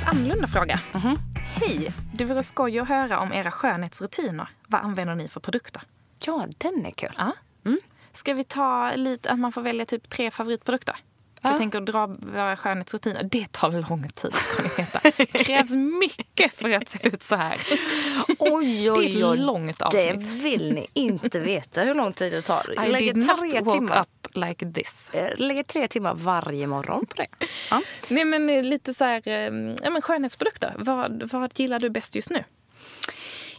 [0.09, 0.81] Annorlunda fråga.
[0.95, 1.19] Mhm.
[1.35, 1.89] Hej!
[2.13, 4.49] Det vore skoj att höra om era skönhetsrutiner.
[4.67, 5.83] Vad använder ni för produkter?
[6.19, 7.15] Ja, den är kul.
[7.19, 7.33] Ja.
[8.13, 10.97] Ska vi ta lite att man får välja typ tre favoritprodukter?
[11.43, 13.23] För Jag tänker dra våra skönhetsrutiner.
[13.23, 15.01] Det tar lång tid ska ni veta.
[15.17, 17.57] Det krävs mycket för att se ut så här.
[18.39, 20.17] Oj, Det är ett långt Det avsnitt.
[20.31, 22.73] vill ni inte veta hur lång tid det tar.
[22.77, 24.01] Jag I lägger did not tre woke timmar.
[24.01, 25.11] up like this.
[25.13, 27.27] Jag lägger tre timmar varje morgon på det.
[27.71, 27.83] Ja.
[28.09, 29.35] Nej men eh, lite så här, eh,
[29.83, 30.75] ja, men skönhetsprodukter.
[30.79, 32.45] Vad, vad gillar du bäst just nu?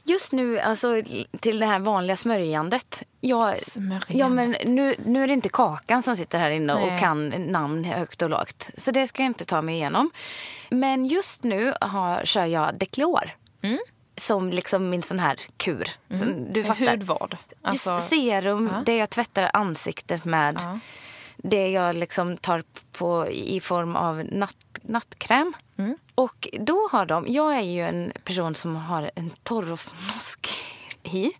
[0.09, 1.01] Just nu, alltså
[1.39, 3.03] till det här vanliga smörjandet.
[3.19, 4.09] Jag, Smörjandet.
[4.09, 6.93] Ja, men nu, nu är det inte Kakan som sitter här inne Nej.
[6.93, 8.69] och kan namn högt och lågt.
[8.77, 10.11] Så det ska jag inte ta mig igenom.
[10.69, 13.31] Men just nu har, kör jag Decleor.
[13.61, 13.79] Mm.
[14.17, 15.89] Som liksom min sån här kur.
[16.17, 16.91] Som, du fattar.
[16.91, 17.37] Hudvård.
[17.61, 18.83] Alltså, serum, Ja.
[18.85, 20.55] det jag tvättar ansiktet med.
[20.59, 20.79] Ja.
[21.37, 25.53] Det jag liksom tar på i form av natt, nattkräm.
[25.79, 25.97] Mm.
[26.15, 30.49] Och då har de, jag är ju en person som har en torr och fnosk
[31.03, 31.31] hy.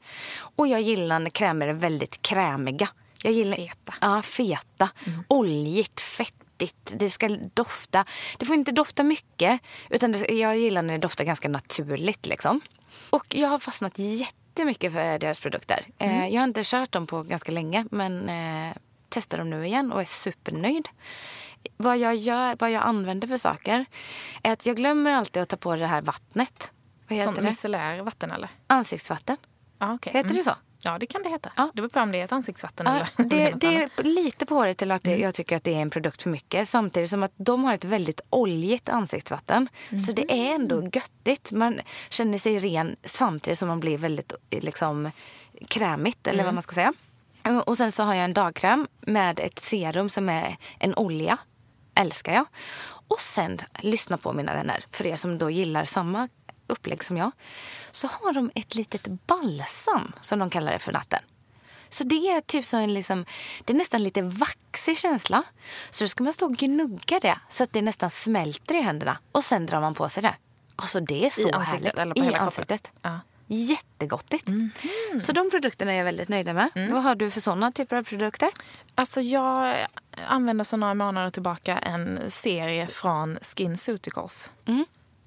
[0.55, 2.89] Och jag gillar när krämer är väldigt krämiga.
[3.23, 3.93] Jag gillar, Feta.
[4.01, 4.89] Ja, feta.
[5.27, 6.93] Oljigt, fettigt.
[6.95, 8.05] Det ska dofta.
[8.37, 9.61] Det får inte dofta mycket.
[9.89, 12.25] Utan det, jag gillar när det doftar ganska naturligt.
[12.25, 12.61] Liksom.
[13.09, 15.85] Och jag har fastnat jättemycket för deras produkter.
[15.97, 17.85] Eh, jag har inte kört dem på ganska länge.
[17.91, 18.75] Men eh,
[19.09, 20.87] testar dem nu igen och är supernöjd.
[21.77, 23.85] Vad jag gör, vad jag använder för saker
[24.43, 26.71] är att jag glömmer alltid att ta på det här vattnet.
[27.09, 27.49] Vad heter som det?
[27.49, 28.49] micellär vatten eller?
[28.67, 29.37] Ansiktsvatten.
[29.79, 30.13] Ja, okej.
[30.13, 30.37] Heter Mm.
[30.37, 30.55] det så?
[30.83, 31.51] Ja, det kan det heta.
[31.55, 31.71] Ja.
[31.73, 34.65] Det beror på om det är ett ansiktsvatten Ja, eller det, det är lite på
[34.65, 36.69] det till att det, jag tycker att det är en produkt för mycket.
[36.69, 39.69] Samtidigt som att de har ett väldigt oljigt ansiktsvatten.
[40.07, 41.51] Så det är ändå göttigt.
[41.51, 41.79] Man
[42.09, 45.11] känner sig ren samtidigt som man blir väldigt liksom,
[45.67, 46.93] krämigt, eller vad man ska säga.
[47.65, 51.37] Och sen så har jag en dagkräm med ett serum som är en olja.
[51.99, 52.45] Älskar jag.
[53.07, 56.29] Och sen lyssna på mina vänner, för er som då gillar samma
[56.67, 57.31] upplägg som jag.
[57.91, 61.19] Så har de ett litet balsam, som de kallar det för natten.
[61.89, 63.25] Så det är typ som en liksom,
[63.65, 65.43] det är nästan lite vaxig känsla.
[65.89, 69.19] Så då ska man stå och gnugga det så att det nästan smälter i händerna.
[69.31, 70.35] Och sen drar man på sig det.
[70.75, 71.99] Alltså det är så I härligt.
[71.99, 72.91] eller på I hela ansiktet.
[73.01, 73.19] Ja.
[73.47, 74.47] Jättegottigt.
[75.21, 76.69] Så de produkterna är jag väldigt nöjda med.
[76.91, 78.49] Vad har du för sådana typer av produkter?
[78.95, 79.75] Alltså jag
[80.27, 84.51] använder sedan några månader tillbaka en serie från SkinCeuticals.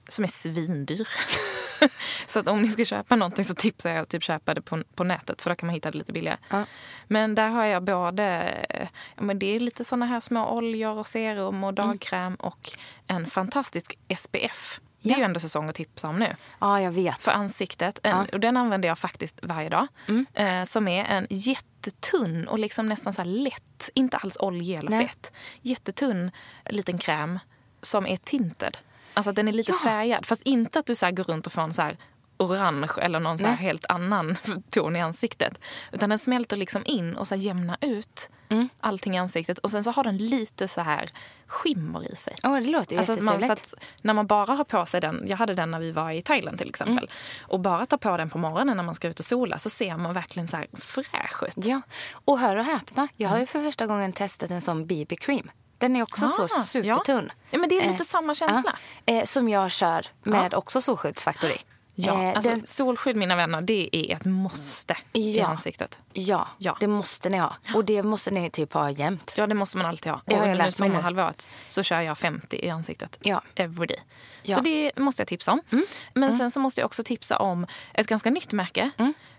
[0.09, 1.09] Som är svindyr.
[2.27, 4.83] så att om ni ska köpa någonting så tipsar jag att typ köpa det på,
[4.95, 6.39] på nätet för då kan man hitta det lite billigare.
[6.51, 6.65] Ja.
[7.09, 8.57] Men där har jag både,
[9.17, 12.73] ja, men det är lite såna här små oljor och serum och dagkräm och
[13.07, 14.81] en fantastisk SPF.
[15.03, 15.19] Det är Ja.
[15.19, 16.37] ju ändå säsong att tipsa om nu.
[16.59, 17.19] Ja, jag vet.
[17.19, 17.99] För ansiktet.
[18.03, 19.87] En, Och den använder jag faktiskt varje dag.
[20.35, 25.09] Eh, som är en jättetunn och liksom nästan så lätt, inte alls olja eller Nej.
[25.09, 25.33] fett.
[25.63, 26.31] Jättetunn
[26.71, 27.39] liten kräm
[27.83, 28.79] som är tinted.
[29.15, 30.27] Alltså att den är lite färgad.
[30.27, 31.97] Fast inte att du så går runt och får en så här
[32.43, 34.37] orange eller någon så helt annan
[34.71, 35.61] ton i ansiktet.
[35.93, 38.31] Utan den smälter liksom in och så jämnar ut
[38.81, 39.59] allting i ansiktet.
[39.59, 41.11] Och sen så har den lite så här
[41.47, 42.37] skimmer i sig.
[42.43, 45.37] Ja, det låter Alltså man, så att när man bara har på sig den, jag
[45.37, 47.09] hade den när vi var i Thailand till exempel, Mm.
[47.43, 49.97] och bara tar på den på morgonen när man ska ut och sola så ser
[49.97, 51.65] man verkligen så här fräsch ut.
[51.67, 51.81] Ja,
[52.25, 53.09] och hör och häpna.
[53.17, 55.51] Jag har ju för första gången testat en sån BB-cream.
[55.79, 57.31] Den är också så Ah, supertunn.
[57.35, 57.47] Ja.
[57.51, 58.77] ja, men det är lite Eh, samma känsla.
[59.05, 61.57] Ja, eh, som jag kör med också solskyddsfaktor i.
[61.95, 65.47] Ja, Eh, alltså, den- solskydd mina vänner, det är ett måste i Ja.
[65.47, 65.99] ansiktet.
[66.13, 66.77] ja, Ja.
[66.81, 67.57] det måste ni ha.
[67.75, 69.35] Och det måste ni typ ha jämt.
[69.37, 70.21] Ja, det måste man alltid ha.
[70.27, 70.93] Det har och jag under lärt mig nu.
[70.95, 73.19] sommarhalvåret så kör jag 50 i ansiktet.
[73.23, 73.43] Ja.
[73.55, 74.01] Every day.
[74.43, 74.57] Ja.
[74.57, 75.61] Så det måste jag tipsa om.
[75.73, 75.85] Mm.
[76.15, 78.91] Men sen så måste jag också tipsa om ett ganska nytt märke.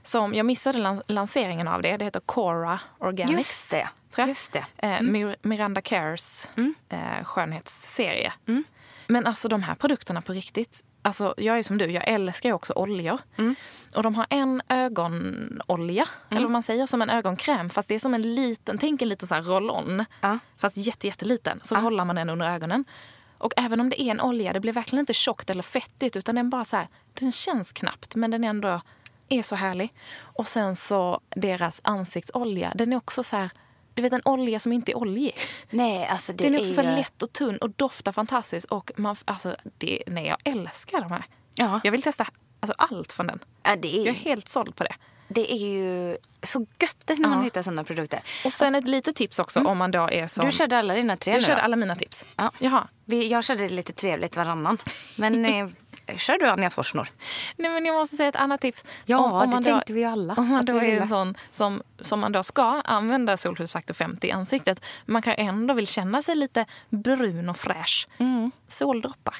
[0.03, 1.97] Som jag missade lan- lanseringen av det.
[1.97, 3.37] Det heter Cora Organics.
[3.37, 3.89] Just det.
[4.27, 4.65] Just det.
[4.77, 6.49] Eh, Mir- Miranda Cares
[6.89, 8.33] eh, skönhetsserie.
[9.07, 10.83] Men alltså de här produkterna på riktigt.
[11.05, 13.19] Alltså, jag är som du, jag älskar ju också oljor.
[13.95, 17.69] Och de har en ögonolja, eller vad man säger, som en ögonkräm.
[17.69, 20.05] Fast det är som en liten, tänk en liten så roll-on.
[20.21, 20.39] Ja.
[20.57, 21.59] Fast jätte, jätteliten.
[21.63, 22.85] Så rollar man den under ögonen.
[23.37, 26.15] Och även om det är en olja, det blir verkligen inte tjockt eller fettigt.
[26.15, 28.81] Utan den bara så här, den känns knappt men den ändå
[29.29, 29.93] är så härlig.
[30.19, 33.49] Och sen så deras ansiktsolja, den är också så här,
[33.93, 35.35] du vet en olja som inte är oljig.
[35.69, 38.65] Nej, alltså det Den är också så lätt och tunn och doftar fantastiskt.
[38.65, 41.25] Och man, alltså, det, nej, jag älskar de här.
[41.55, 41.81] Ja.
[41.83, 42.27] Jag vill testa
[42.59, 43.39] alltså, allt från den.
[43.63, 44.95] Ja, det, är Jag är helt såld på det.
[45.27, 47.43] Det är ju så göttigt när man Ja.
[47.43, 48.21] hittar såna produkter.
[48.45, 50.45] Och sen ett litet tips också om man då är som...
[50.45, 52.25] Du körde alla dina tre jag körde alla mina tips.
[52.37, 52.51] Ja.
[52.59, 52.87] Jaha.
[53.05, 54.77] Jag körde lite trevligt varannan.
[55.17, 55.45] Men
[56.05, 57.07] eh, kör du Anja Forsnor?
[57.57, 58.83] Nej, men jag måste säga ett annat tips.
[59.05, 62.19] Ja, det man tänkte vi ju alla Om man då är en sån som, som
[62.19, 64.79] man då ska använda solskyddsfaktor 50 i ansiktet.
[65.05, 68.07] Man kan ändå vill känna sig lite brun och fräsch.
[68.17, 68.51] Mm.
[68.67, 69.35] Soldroppar.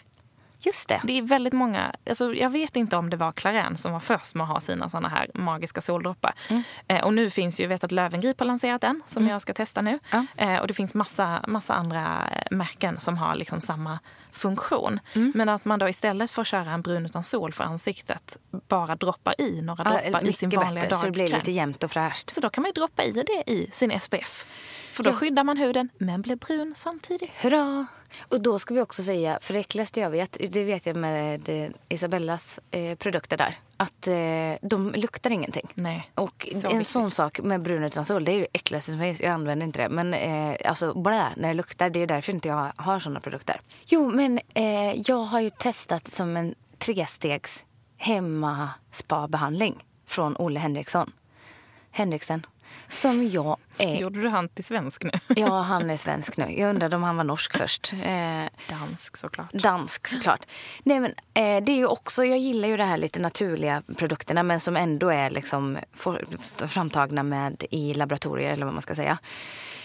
[0.66, 1.02] Just det.
[1.04, 4.36] Det är väldigt många, alltså jag vet inte om det var Clarence som var först
[4.36, 6.34] med att ha sina såna här magiska soldroppar.
[6.50, 6.64] Mm.
[6.88, 9.54] Eh, och nu finns ju, jag vet att Löwengrip har lanserat en som jag ska
[9.54, 10.00] testa nu.
[10.12, 10.26] Ja.
[10.38, 14.00] Eh, och det finns massa, massa andra eh, märken som har liksom samma
[14.32, 15.00] funktion.
[15.14, 15.32] Mm.
[15.36, 18.38] Men att man då istället för att köra en brun utan sol för ansiktet
[18.68, 21.40] bara droppar i några Ja, droppar i sin vanliga bättre, så det blir dagkräm.
[21.40, 22.30] lite jämnt och fräscht.
[22.30, 24.46] Så då kan man ju droppa i det i sin SPF.
[24.94, 25.14] För då Ja.
[25.14, 27.32] skyddar man huden men blir brun samtidigt.
[27.42, 27.86] Hurra!
[28.30, 31.50] Och då ska vi också säga, för det äckligaste jag vet, det vet jag med
[31.50, 35.70] eh, Isabellas eh, produkter där, att eh, de luktar ingenting.
[35.74, 36.88] Nej, Och så en viktigt.
[36.94, 39.22] sån sak med brun utan sol, det är det äckligaste som finns.
[39.22, 39.90] Jag använder inte det.
[39.90, 43.60] Men eh, alltså blä, när det luktar, det är därför inte jag har såna produkter.
[43.86, 47.64] Jo, men eh, jag har ju testat som en trestegs
[47.98, 51.12] hemma spa-behandling från Olle Henriksson.
[51.92, 52.46] Henriksen.
[52.90, 53.96] Som jag är...
[53.96, 55.12] Gjorde du han till svensk nu?
[55.36, 56.60] Ja, han är svensk nu.
[56.60, 57.94] Jag undrade om han var norsk först.
[58.04, 59.54] Eh, Dansk såklart.
[59.54, 60.46] dansk såklart.
[60.84, 64.44] Nej, men, eh, det är ju också, jag gillar ju det här lite naturliga produkterna
[64.44, 66.26] men som ändå är liksom for,
[66.68, 69.18] framtagna med i laboratorier eller vad man ska säga.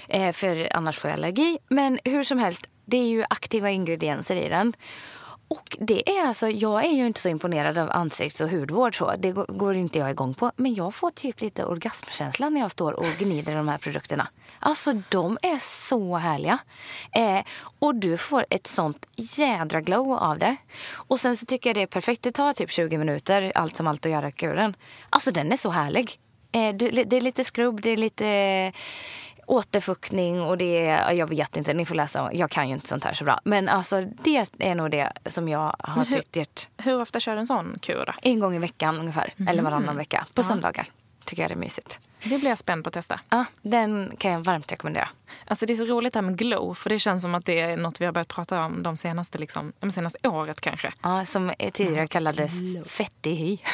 [0.09, 1.59] Eh, för annars får jag allergi.
[1.69, 4.73] Men hur som helst, det är ju aktiva ingredienser i den.
[5.49, 9.15] Och det är alltså, jag är ju inte så imponerad av ansikts och hudvård så.
[9.19, 10.53] Det går- inte jag igång på.
[10.57, 14.29] Men jag får typ lite orgasmkänsla när jag står och gnider de här produkterna.
[14.59, 16.59] Alltså de är så härliga.
[17.13, 17.41] Eh,
[17.79, 20.57] och du får ett sånt jädra glow av det.
[20.93, 22.23] Och sen så tycker jag det är perfekt.
[22.23, 24.77] Det tar typ 20 minuter, allt som allt att göra kuren.
[25.11, 26.19] Alltså den är så härlig.
[26.53, 28.73] Eh, du, det är lite skrubb, det är lite
[29.49, 32.31] återfuktning och det är, jag vet inte, ni får läsa.
[32.33, 33.41] Jag kan ju inte sånt här så bra.
[33.45, 37.41] Men alltså det är nog det som jag har hur- tyckt Hur ofta kör du
[37.41, 39.33] en sån kur en gång i veckan ungefär.
[39.49, 40.27] Eller varannan vecka.
[40.35, 40.91] På söndagar.
[41.25, 41.99] tycker jag det är mysigt.
[42.23, 43.21] Det blir jag spänd på att testa.
[43.29, 45.09] Ja, den kan jag varmt rekommendera.
[45.47, 47.61] Alltså det är så roligt det här med glow, för det känns som att det
[47.61, 50.93] är något vi har börjat prata om de senaste, liksom, de senaste året kanske.
[51.03, 52.53] Ja, som tidigare kallades
[52.87, 53.59] fettig hy.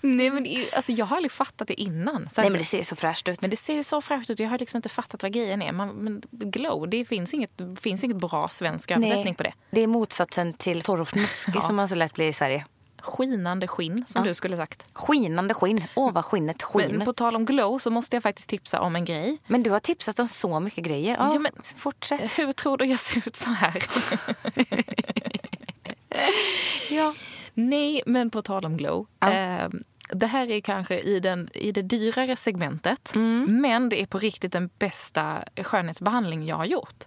[0.00, 0.46] Nej, men
[0.76, 2.28] alltså, jag har aldrig fattat det innan.
[2.32, 3.40] Så Nej men det ser så fräscht ut.
[3.40, 4.38] Men det ser ju så fräscht ut.
[4.38, 5.72] Jag har liksom inte fattat vad grejen är.
[5.72, 7.50] Man, men glow, det finns inget,
[7.80, 9.52] finns inget bra svensk översättning på det.
[9.70, 11.60] det är motsatsen till torr och fnuskig Ja.
[11.60, 12.64] som man så lätt blir i Sverige.
[13.02, 14.90] Skinande skinn, som du skulle sagt.
[14.92, 15.84] Skinande skinn.
[15.94, 16.92] Åh, vad skinnet skiner.
[16.94, 19.38] Men på tal om glow så måste jag faktiskt tipsa om en grej.
[19.46, 21.16] Men du har tipsat om så mycket grejer.
[21.18, 22.38] Ja, Ja, men- Fortsätt.
[22.38, 23.82] Hur tror du jag ser ut så här?
[26.90, 27.14] Ja.
[27.54, 29.06] Nej, men på tal om glow.
[29.20, 29.68] Eh,
[30.12, 33.12] det här är kanske i, den, i det dyrare segmentet.
[33.48, 37.04] Men det är på riktigt den bästa skönhetsbehandling jag har gjort.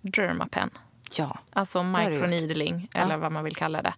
[0.00, 0.70] Dermapen.
[1.16, 1.38] ja.
[1.52, 3.94] Alltså microneedling, eller vad man vill kalla det.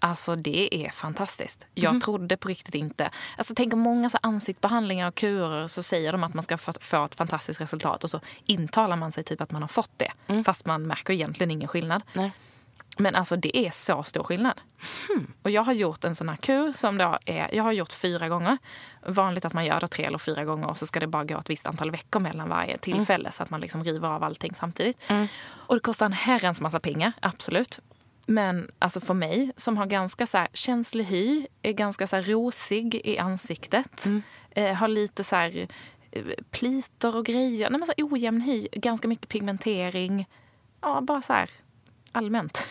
[0.00, 1.66] Alltså det är fantastiskt.
[1.74, 2.00] Jag Mhm.
[2.00, 3.10] trodde på riktigt inte.
[3.36, 7.04] Alltså tänk om många så ansiktsbehandlingar och kurer så säger de att man ska få,
[7.04, 10.12] ett fantastiskt resultat och så intalar man sig typ att man har fått det.
[10.44, 12.02] Fast man märker egentligen ingen skillnad.
[12.14, 12.22] Mm.
[12.24, 12.32] Nej.
[12.98, 14.60] Men alltså det är så stor skillnad.
[15.08, 15.32] Hmm.
[15.42, 18.28] Och jag har gjort en sån här kur som då är, jag har gjort fyra
[18.28, 18.58] gånger.
[19.06, 21.38] Vanligt att man gör det tre eller fyra gånger och så ska det bara gå
[21.38, 25.10] ett visst antal veckor mellan varje tillfälle så att man liksom river av allting samtidigt.
[25.50, 27.80] Och det kostar en herrans massa pengar, absolut.
[28.26, 32.94] Men alltså för mig som har ganska så här känslig hy, är ganska så rosig
[33.04, 34.06] i ansiktet,
[34.50, 35.68] eh, har lite så här
[36.10, 40.28] eh, plitor och grejer, Nej, men så ojämn hy, ganska mycket pigmentering.
[40.80, 41.50] Ja, bara så här
[42.12, 42.66] allmänt.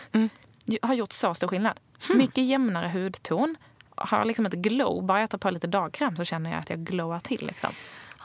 [0.64, 1.80] Jag har gjort så stor skillnad.
[2.14, 3.56] Mycket jämnare hudton.
[3.96, 5.04] Har liksom ett glow.
[5.04, 7.46] Bara jag tar på lite dagkräm så känner jag att jag glowar till.
[7.46, 7.70] Liksom.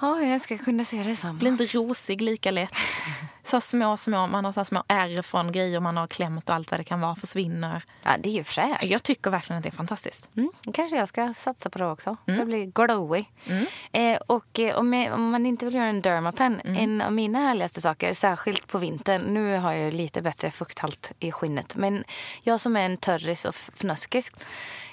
[0.01, 1.39] ja, jag ska kunna se detsamma.
[1.39, 2.75] Blir inte rosig lika lätt.
[3.53, 6.71] Så små, små, man har så små ärr från grejer man har klämt och allt
[6.71, 7.83] vad det kan vara försvinner.
[8.03, 8.83] Ja, det är ju fräscht.
[8.83, 10.29] Jag tycker verkligen att det är fantastiskt.
[10.37, 12.17] Mm, kanske jag ska satsa på det också.
[12.25, 13.25] Så jag blir glowy.
[13.49, 13.65] Mm.
[13.91, 16.77] Eh, och eh, om, jag, om man inte vill göra en dermapen, Mm.
[16.83, 21.31] en av mina härligaste saker, särskilt på vintern, nu har jag lite bättre fukthalt i
[21.31, 22.03] skinnet, men
[22.43, 24.33] jag som är en törris och f- fnöskisk,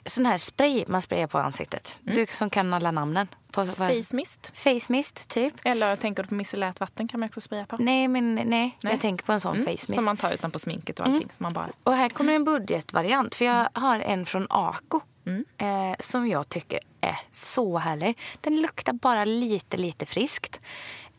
[0.06, 2.00] sån här spray man sprayar på ansiktet.
[2.02, 3.28] Du som kan alla namnen.
[3.52, 3.74] På, Mm.
[3.74, 4.52] Face mist.
[4.54, 5.54] Face mist, typ.
[5.64, 7.76] Eller tänker du på micellärt vatten kan man också spraya på.
[7.80, 8.76] Nej, men nej, Nej.
[8.80, 9.64] jag tänker på en sån Mm.
[9.64, 9.94] face mist.
[9.94, 11.28] Som man tar utanpå sminket och allting.
[11.36, 13.34] Så man bara, Och här kommer en budgetvariant.
[13.34, 15.00] För jag har en från Ako.
[15.26, 15.44] Mm.
[15.58, 18.18] Eh, som jag tycker är så härlig.
[18.40, 20.60] Den luktar bara lite, lite friskt.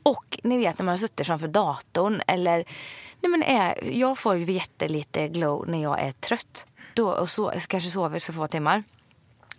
[0.03, 2.65] Och ni vet när man har suttit framför datorn eller...
[3.23, 6.65] Nej men är, jag får jättelite glow när jag är trött.
[6.93, 8.83] Då, och så, kanske sover för få timmar.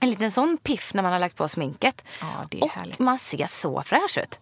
[0.00, 2.04] En liten sån piff när man har lagt på sminket.
[2.20, 2.98] Ja, och härligt.
[2.98, 4.38] man ser så fräsch ut.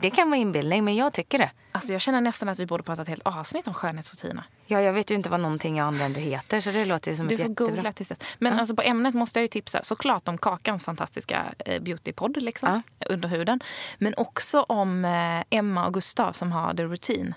[0.00, 1.50] Det kan vara inbildning, men jag tycker det.
[1.72, 4.44] alltså jag känner nästan att vi borde prata ett helt avsnitt om skönhetsrutiner.
[4.66, 7.34] Ja, jag vet ju inte vad någonting jag använder heter, så det låter som Du
[7.34, 7.74] ett får jättebra...
[7.74, 8.18] googla tills dess.
[8.38, 12.82] Men alltså på ämnet måste jag ju tipsa såklart om Kakans fantastiska eh, beautypodd liksom,
[13.06, 13.60] under huden.
[13.98, 17.34] Men också om eh, Emma och Gustav som har The Routine.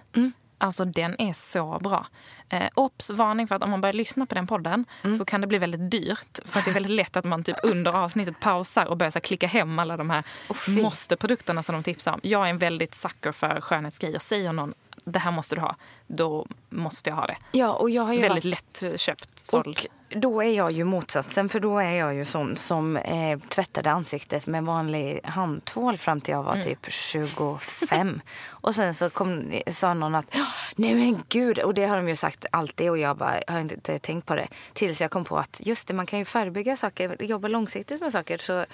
[0.61, 2.07] Alltså den är så bra.
[2.49, 4.85] Eh, obs, varning för att om man börjar lyssna på den podden
[5.17, 6.39] så kan det bli väldigt dyrt.
[6.45, 9.19] För att det är väldigt lätt att man typ under avsnittet pausar och börjar så
[9.19, 10.23] klicka hem alla de här
[10.65, 10.81] fy.
[10.81, 12.19] måste-produkterna som de tipsar om.
[12.23, 14.19] Jag är en väldigt sucker för skönhetsgrejer.
[14.19, 15.75] Säger någon det här måste du ha,
[16.07, 17.37] då måste jag ha det.
[17.51, 18.81] Ja, och jag har ju Väldigt varit...
[18.81, 19.67] lätt köpt, såld.
[19.67, 23.91] Och då är jag ju motsatsen, för då är jag ju sån som eh, tvättade
[23.91, 28.21] ansiktet med vanlig handtvål fram till jag var typ 25.
[28.49, 30.35] och sen så kom, sa någon att
[30.75, 33.99] nej men gud, och det har de ju sagt alltid och jag bara har inte
[33.99, 34.47] tänkt på det.
[34.73, 38.11] Tills jag kom på att just det, man kan ju förebygga saker, jobba långsiktigt med
[38.11, 38.65] saker så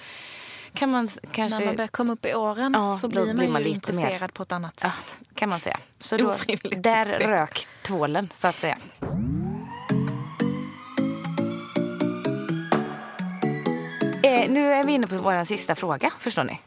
[0.74, 1.58] kan man kanske...
[1.58, 3.92] När man börjar komma upp i åren Ja, så blir man, blir man ju lite
[3.92, 5.18] mer- intresserad på ett annat Ja, sätt.
[5.34, 5.78] kan man säga.
[5.98, 6.34] Så då,
[6.76, 8.78] där rök tvålen, så att säga.
[14.48, 16.60] Nu är vi inne på vår sista fråga, förstår ni.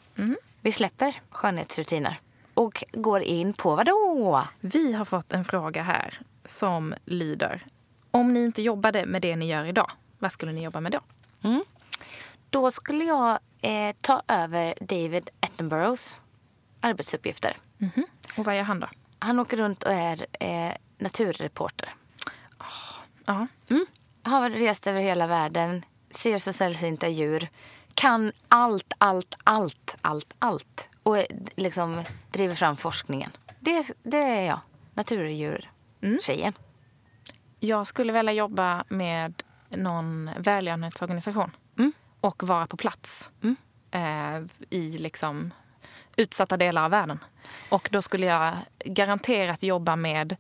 [0.62, 2.20] Vi släpper skönhetsrutiner
[2.54, 4.48] och går in på vad då?
[4.60, 7.66] Vi har fått en fråga här som lyder.
[8.12, 11.00] Om ni inte jobbade med det ni gör idag, vad skulle ni jobba med då?
[12.50, 16.20] Då skulle jag eh, ta över David Attenboroughs
[16.82, 17.56] arbetsuppgifter.
[18.38, 18.88] Och vad gör han då?
[19.20, 21.90] Han åker runt och är eh, naturreporter.
[23.26, 23.48] Ja.
[24.24, 27.50] Har rest över hela världen, ser så sällsynta djur,
[27.94, 30.90] kan allt, allt, allt, allt, allt.
[31.04, 33.32] Och eh, liksom driver fram forskningen.
[33.60, 34.60] Det, det är jag.
[34.94, 36.54] Naturdjur-tjejen.
[37.60, 41.92] Jag skulle vilja jobba med någon välgörenhetsorganisation Mm.
[42.20, 43.32] och vara på plats
[43.92, 44.40] eh,
[44.70, 45.54] i liksom
[46.16, 47.20] utsatta delar av världen.
[47.70, 50.36] Och då skulle jag garanterat jobba med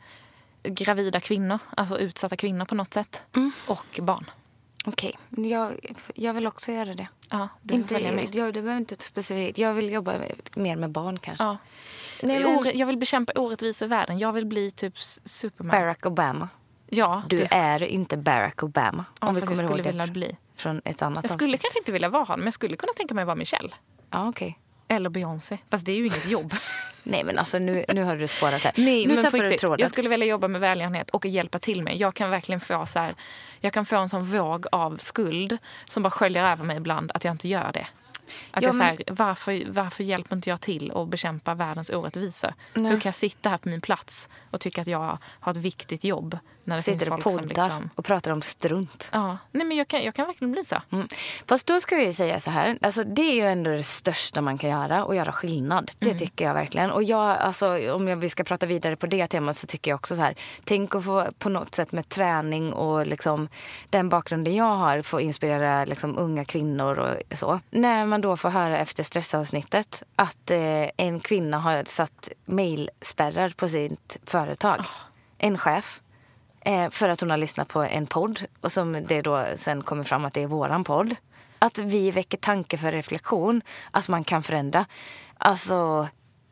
[0.63, 3.51] gravida kvinnor, alltså utsatta kvinnor på något sätt, Mm.
[3.67, 4.31] och barn.
[4.85, 7.07] Okej, jag, jag vill också göra det.
[7.29, 8.35] Ja, du Inte, följa med.
[8.35, 9.57] jag, det behöver inte specifikt.
[9.57, 11.43] Jag vill jobba med, mer med barn kanske.
[11.43, 11.57] Ja.
[12.23, 14.17] Nej, men- Jag vill bekämpa orättvisor i världen.
[14.19, 15.71] Jag vill bli typ Superman.
[15.71, 16.49] Barack Obama.
[16.89, 19.05] Ja, Du det- är inte Barack Obama.
[19.21, 20.37] Ja, om vi jag kommer ihåg skulle det vilja bli.
[20.55, 21.61] från ett annat Jag skulle avsnitt.
[21.61, 23.69] kanske inte vilja vara han, men jag skulle kunna tänka mig att vara Michelle.
[24.09, 24.59] Ja, okej.
[24.91, 25.57] Eller Beyoncé.
[25.69, 26.53] Fast det är ju inget jobb.
[27.03, 28.73] Nej, men alltså nu, nu har du spårat här.
[28.75, 29.79] Nej, nu men tappar du tråden.
[29.79, 31.97] Jag skulle vilja jobba med välgörenhet och hjälpa till mig.
[31.97, 33.13] Jag kan verkligen få så här,
[33.59, 37.23] jag kan få en sån våg av skuld som bara sköljer över mig ibland att
[37.23, 37.87] jag inte gör det.
[38.51, 41.89] Att Ja, jag så men- här, varför, varför hjälper inte jag till att bekämpa världens
[41.89, 42.53] orättvisor?
[42.73, 42.91] Nej.
[42.91, 46.03] Hur kan jag sitta här på min plats och tycka att jag har ett viktigt
[46.03, 46.37] jobb?
[46.63, 47.89] När det Sitter och poddar liksom...
[47.95, 49.09] och pratar om strunt.
[49.11, 50.75] Ja, nej men jag kan, jag kan verkligen bli så.
[50.91, 51.07] Mm.
[51.47, 54.57] Fast då ska vi säga så här, alltså det är ju ändå det största man
[54.57, 55.91] kan göra, att göra skillnad.
[55.99, 56.17] Det Mm.
[56.17, 56.91] tycker jag verkligen.
[56.91, 59.95] Och jag, alltså, om jag, vi ska prata vidare på det temat så tycker jag
[59.95, 63.47] också så här, tänk att få på något sätt med träning och liksom
[63.89, 67.59] den bakgrunden jag har, få inspirera liksom unga kvinnor och så.
[67.69, 73.69] När man då får höra efter stressavsnittet att eh, en kvinna har satt mailspärrar på
[73.69, 74.85] sitt företag.
[75.37, 76.01] En chef.
[76.61, 80.03] Eh, för att hon har lyssnat på en podd och som det då sen kommer
[80.03, 81.15] fram att det är våran podd.
[81.59, 83.61] Att vi väcker tanke för reflektion,
[83.91, 84.85] att man kan förändra.
[85.37, 86.07] Alltså,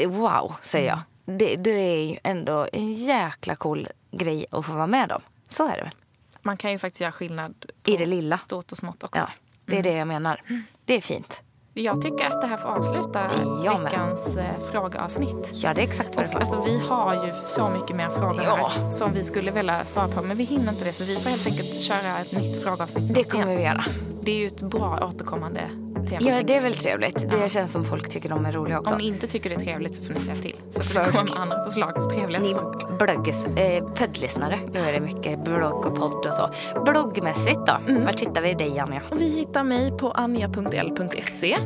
[0.05, 0.99] wow, säger jag.
[1.37, 5.21] Det, det är ju ändå en jäkla cool grej att få vara med om.
[5.47, 5.95] Så är det väl.
[6.41, 8.37] Man kan ju faktiskt göra skillnad på I det lilla.
[8.37, 9.19] stort och smått också.
[9.19, 9.29] Ja,
[9.65, 10.41] det är det jag menar.
[10.85, 11.41] Det är fint.
[11.83, 13.21] Jag tycker att det här får avsluta
[13.63, 13.83] med.
[13.83, 15.51] veckans eh, frågeavsnitt.
[15.53, 16.39] Ja, det är exakt vad det får.
[16.39, 18.71] alltså, vi har ju så mycket mer frågor Ja.
[18.75, 20.21] här som vi skulle vilja svara på.
[20.21, 23.23] Men vi hinner inte det så vi får helt enkelt köra ett nytt frågeavsnitt Det
[23.23, 23.57] kommer igen.
[23.57, 23.83] vi göra.
[24.21, 25.61] Det är ju ett bra återkommande
[26.09, 26.29] tema.
[26.29, 27.29] Ja, det är väl trevligt.
[27.29, 28.91] Det känns som folk tycker de är roliga också.
[28.91, 30.55] Om ni inte tycker det är trevligt så får ni säga till.
[30.69, 32.97] Så får vi komma andra förslag på trevliga Ni saker.
[33.05, 34.59] blogges, eh, poddlyssnare.
[34.73, 36.49] Nu är det mycket blogg och podd och så.
[36.85, 37.77] Bloggmässigt då?
[37.87, 38.05] Mm.
[38.05, 39.01] Var hittar vi dig Anja?
[39.11, 41.57] Vi hittar mig på anja.l.se.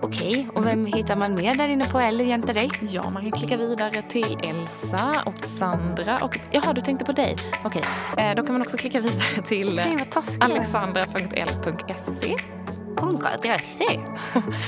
[0.00, 2.68] Okej, och vem hittar man mer där inne på L jämte dig?
[2.80, 6.18] Ja, man kan klicka vidare till Elsa och Sandra.
[6.22, 7.36] Och, jaha, du tänkte på dig.
[7.64, 7.82] Okej,
[8.16, 9.80] eh, då kan man också klicka vidare till
[10.40, 12.34] alexandra.l.se.
[12.96, 14.00] Punka, det är det.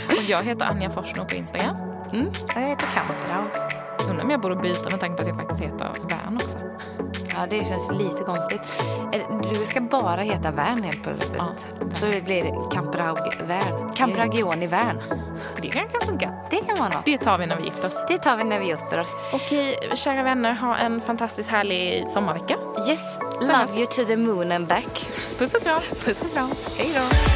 [0.07, 1.77] Och jag heter Anja Forsno på Instagram.
[2.13, 3.45] Mm, jag heter Kamprau.
[4.11, 6.59] Undrar om jag borde byta med tanke på att jag faktiskt heter Värn också.
[7.35, 8.61] Ja, det känns lite konstigt.
[9.13, 9.21] Eh,
[9.53, 11.37] Du ska bara heta Värn helt plötsligt.
[11.39, 11.47] Ja.
[11.93, 13.93] Så det blir Kampraug Värn.
[13.95, 15.01] Kampragioni Värn.
[15.63, 16.33] Det kan kanske funka.
[16.51, 17.05] Det kan vara något.
[17.05, 18.05] Det tar vi när vi gifter oss.
[18.09, 19.17] Det tar vi när vi gifter oss.
[19.33, 22.57] Okej, kära vänner, ha en fantastiskt härlig sommarvecka.
[22.89, 25.07] Yes, love you to the moon and back.
[25.39, 25.81] Puss och kram.
[26.05, 26.51] Puss och kram.
[26.79, 27.36] Hej då.